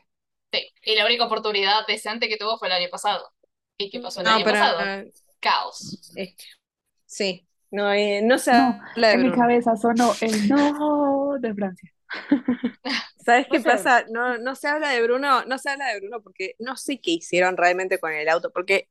[0.52, 3.32] Sí, y la única oportunidad decente que tuvo fue el año pasado.
[3.78, 4.78] ¿Y qué pasó el No, año pero pasado?
[5.40, 5.98] Caos.
[7.06, 7.46] sí.
[7.70, 8.38] No, eh, no
[8.94, 11.90] de en mi cabeza sonó el no de Francia.
[13.16, 14.04] ¿Sabes qué pasa?
[14.10, 17.12] No, no se habla de Bruno, no se habla de Bruno porque no sé qué
[17.12, 18.88] hicieron realmente con el auto, porque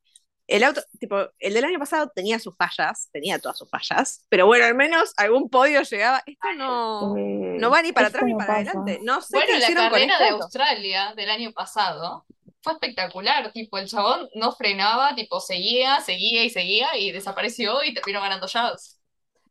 [0.55, 4.45] el auto, tipo, el del año pasado tenía sus fallas, tenía todas sus fallas, pero
[4.45, 6.23] bueno, al menos algún podio llegaba.
[6.25, 8.59] Esto no, Eh, no va ni para atrás ni para pasa.
[8.59, 8.99] adelante.
[9.03, 10.43] No sé Bueno, qué la hicieron con carrera este de auto.
[10.45, 12.25] Australia del año pasado
[12.61, 13.51] fue espectacular.
[13.51, 18.47] Tipo, el chabón no frenaba, tipo, seguía, seguía y seguía y desapareció y terminó ganando
[18.47, 19.00] Jazz.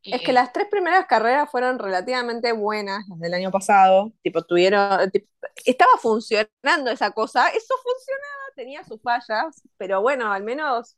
[0.03, 4.13] Y- Es que las tres primeras carreras fueron relativamente buenas, las del año pasado.
[4.23, 5.11] Tipo, tuvieron.
[5.11, 5.29] tipo,
[5.65, 7.49] estaba funcionando esa cosa.
[7.49, 10.97] Eso funcionaba, tenía sus fallas, pero bueno, al menos.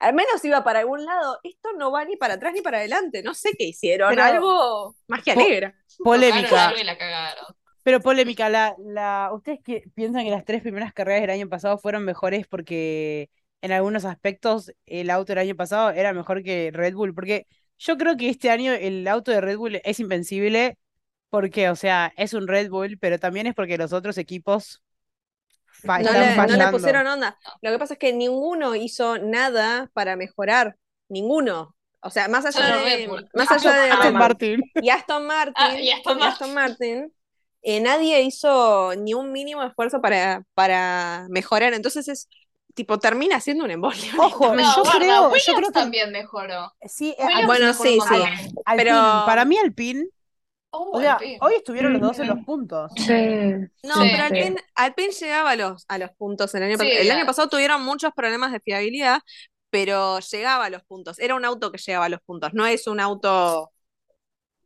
[0.00, 1.38] Al menos iba para algún lado.
[1.44, 3.22] Esto no va ni para atrás ni para adelante.
[3.22, 4.10] No sé qué hicieron.
[4.10, 5.74] Pero- algo más que alegra.
[6.02, 6.72] Polémica.
[6.84, 7.44] la cagaron.
[7.82, 11.78] Pero polémica, la, la, ¿ustedes qué- piensan que las tres primeras carreras del año pasado
[11.78, 13.30] fueron mejores porque
[13.62, 17.14] en algunos aspectos el auto del año pasado era mejor que Red Bull?
[17.14, 17.46] Porque
[17.78, 20.78] yo creo que este año el auto de Red Bull es invencible
[21.30, 24.82] porque, o sea, es un Red Bull, pero también es porque los otros equipos
[25.66, 27.38] fa- No le, no le pusieron onda.
[27.62, 30.76] Lo que pasa es que ninguno hizo nada para mejorar.
[31.08, 31.76] Ninguno.
[32.00, 32.84] O sea, más allá Solo de.
[32.84, 33.28] Red Bull.
[33.34, 33.90] Más allá de.
[33.90, 34.60] Aston Martin.
[34.74, 37.12] y Aston Martin, Ah, y Aston y Aston Martin,
[37.62, 41.72] eh, nadie hizo ni un mínimo esfuerzo para, para mejorar.
[41.74, 42.28] Entonces es
[42.74, 44.12] tipo, termina siendo un embolio.
[44.18, 46.72] Ojo, No, yo guarda, creo, yo creo que también mejoró.
[46.86, 48.54] sí, eh, Williams Bueno, mejoró sí, sí.
[48.76, 50.06] pero- para mí Alpine,
[50.76, 52.30] Oh, o sea, hoy estuvieron los dos en Mm.
[52.30, 52.90] los puntos.
[52.96, 53.12] Sí,
[53.84, 54.08] No, Sí.
[54.10, 57.00] pero Alpine, Alpine llegaba a los, a los puntos el año Sí, pasado.
[57.00, 59.20] El año pasado tuvieron muchos problemas de fiabilidad,
[59.70, 61.20] pero llegaba a los puntos.
[61.20, 62.54] Era un auto que llegaba a los puntos.
[62.54, 63.70] No es un auto.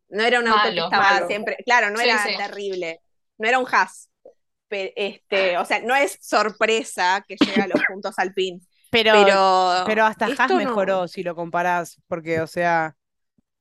[0.09, 1.26] No era un auto que estaba malo.
[1.26, 1.59] siempre.
[1.66, 2.36] Claro, no Sí, era sí.
[2.38, 3.02] terrible.
[3.36, 4.07] No era un Haas.
[4.70, 8.60] Este, o sea, no es sorpresa que llegue a los puntos Alpine.
[8.90, 10.56] Pero, Pero, pero hasta Haas no.
[10.56, 12.96] mejoró si lo comparás, porque, o sea,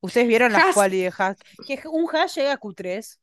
[0.01, 1.37] ustedes vieron las quali de Haas.
[1.67, 3.19] Que un Haas llega a Q3.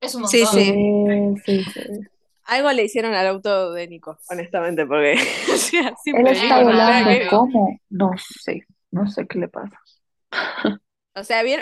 [0.00, 1.36] Es un Sí, montón.
[1.44, 1.44] sí.
[1.44, 2.00] sí, sí, sí.
[2.44, 5.14] Algo le hicieron al auto de Nico, honestamente, porque
[5.52, 9.78] o sea, Él está volando, como, no sé, no sé qué le pasa.
[11.14, 11.60] O sea, bien,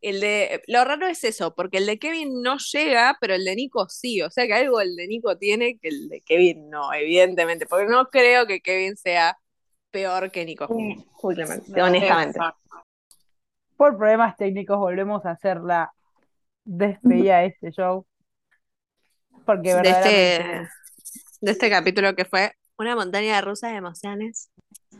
[0.00, 3.56] el de, lo raro es eso, porque el de Kevin no llega, pero el de
[3.56, 4.22] Nico sí.
[4.22, 7.66] O sea que algo el de Nico tiene que el de Kevin no, evidentemente.
[7.66, 9.38] Porque no creo que Kevin sea
[9.90, 10.66] peor que Nico
[11.22, 12.38] Hulkenberg, No, honestamente.
[13.76, 15.92] Por problemas técnicos volvemos a hacer la
[16.64, 18.06] despedida de este show.
[19.44, 20.70] Porque De este, verdaderamente
[21.40, 24.50] de este capítulo que fue una montaña rusa de emociones.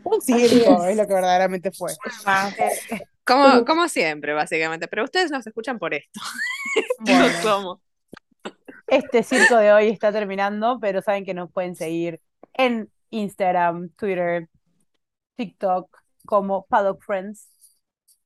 [0.03, 0.91] un circo es.
[0.91, 1.93] es lo que verdaderamente fue.
[3.29, 4.87] Como, como siempre, básicamente.
[4.87, 6.19] Pero ustedes nos escuchan por esto.
[7.01, 7.27] Bueno.
[7.27, 7.81] No como.
[8.87, 12.21] Este circo de hoy está terminando, pero saben que nos pueden seguir
[12.53, 14.49] en Instagram, Twitter,
[15.35, 17.47] TikTok como Paddock Friends.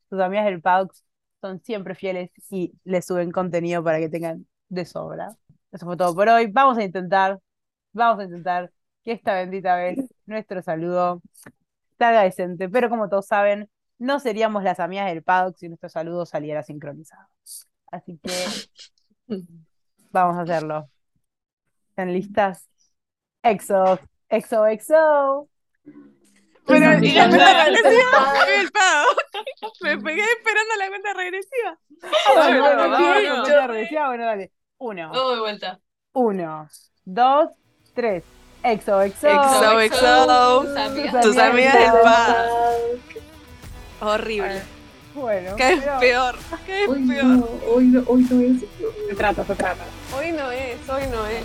[0.10, 0.94] Sus amigas del Paddock
[1.42, 5.36] son siempre fieles y les suben contenido para que tengan de sobra.
[5.72, 6.48] Eso fue todo por hoy.
[6.48, 7.40] Vamos a intentar,
[7.92, 8.72] vamos a intentar
[9.04, 11.22] que esta bendita vez nuestro saludo
[11.98, 13.70] salga decente, pero como todos saben,
[14.04, 17.28] no seríamos las amigas del Paddock si nuestro saludo saliera sincronizado.
[17.90, 18.32] Así que
[20.12, 20.90] Vamos a hacerlo.
[21.90, 22.70] ¿Están listas?
[23.42, 24.00] Exo,
[24.30, 25.50] exo, exo.
[26.66, 28.70] Pero la cuenta regresiva, el.
[29.82, 31.80] Me pegué esperando la cuenta regresiva.
[32.28, 34.52] Con cuenta regresiva, bueno, dale.
[34.78, 35.80] Uno, Vamos de vuelta.
[36.14, 36.68] uno,
[37.06, 37.50] dos,
[37.94, 38.24] tres.
[38.64, 39.28] Exo, exo.
[39.28, 40.62] Exo, exo.
[41.22, 41.74] Tus amigas.
[41.74, 42.04] Del pad.
[42.04, 43.13] Paddock.
[44.02, 44.62] Horrible.
[45.14, 46.36] Bueno, vez pero- peor.
[46.68, 47.24] Vez Hoy peor.
[47.26, 48.62] no, hoy no, hoy no es.
[49.10, 49.84] Se trata, se trata.
[50.18, 51.44] Hoy no es, hoy no es.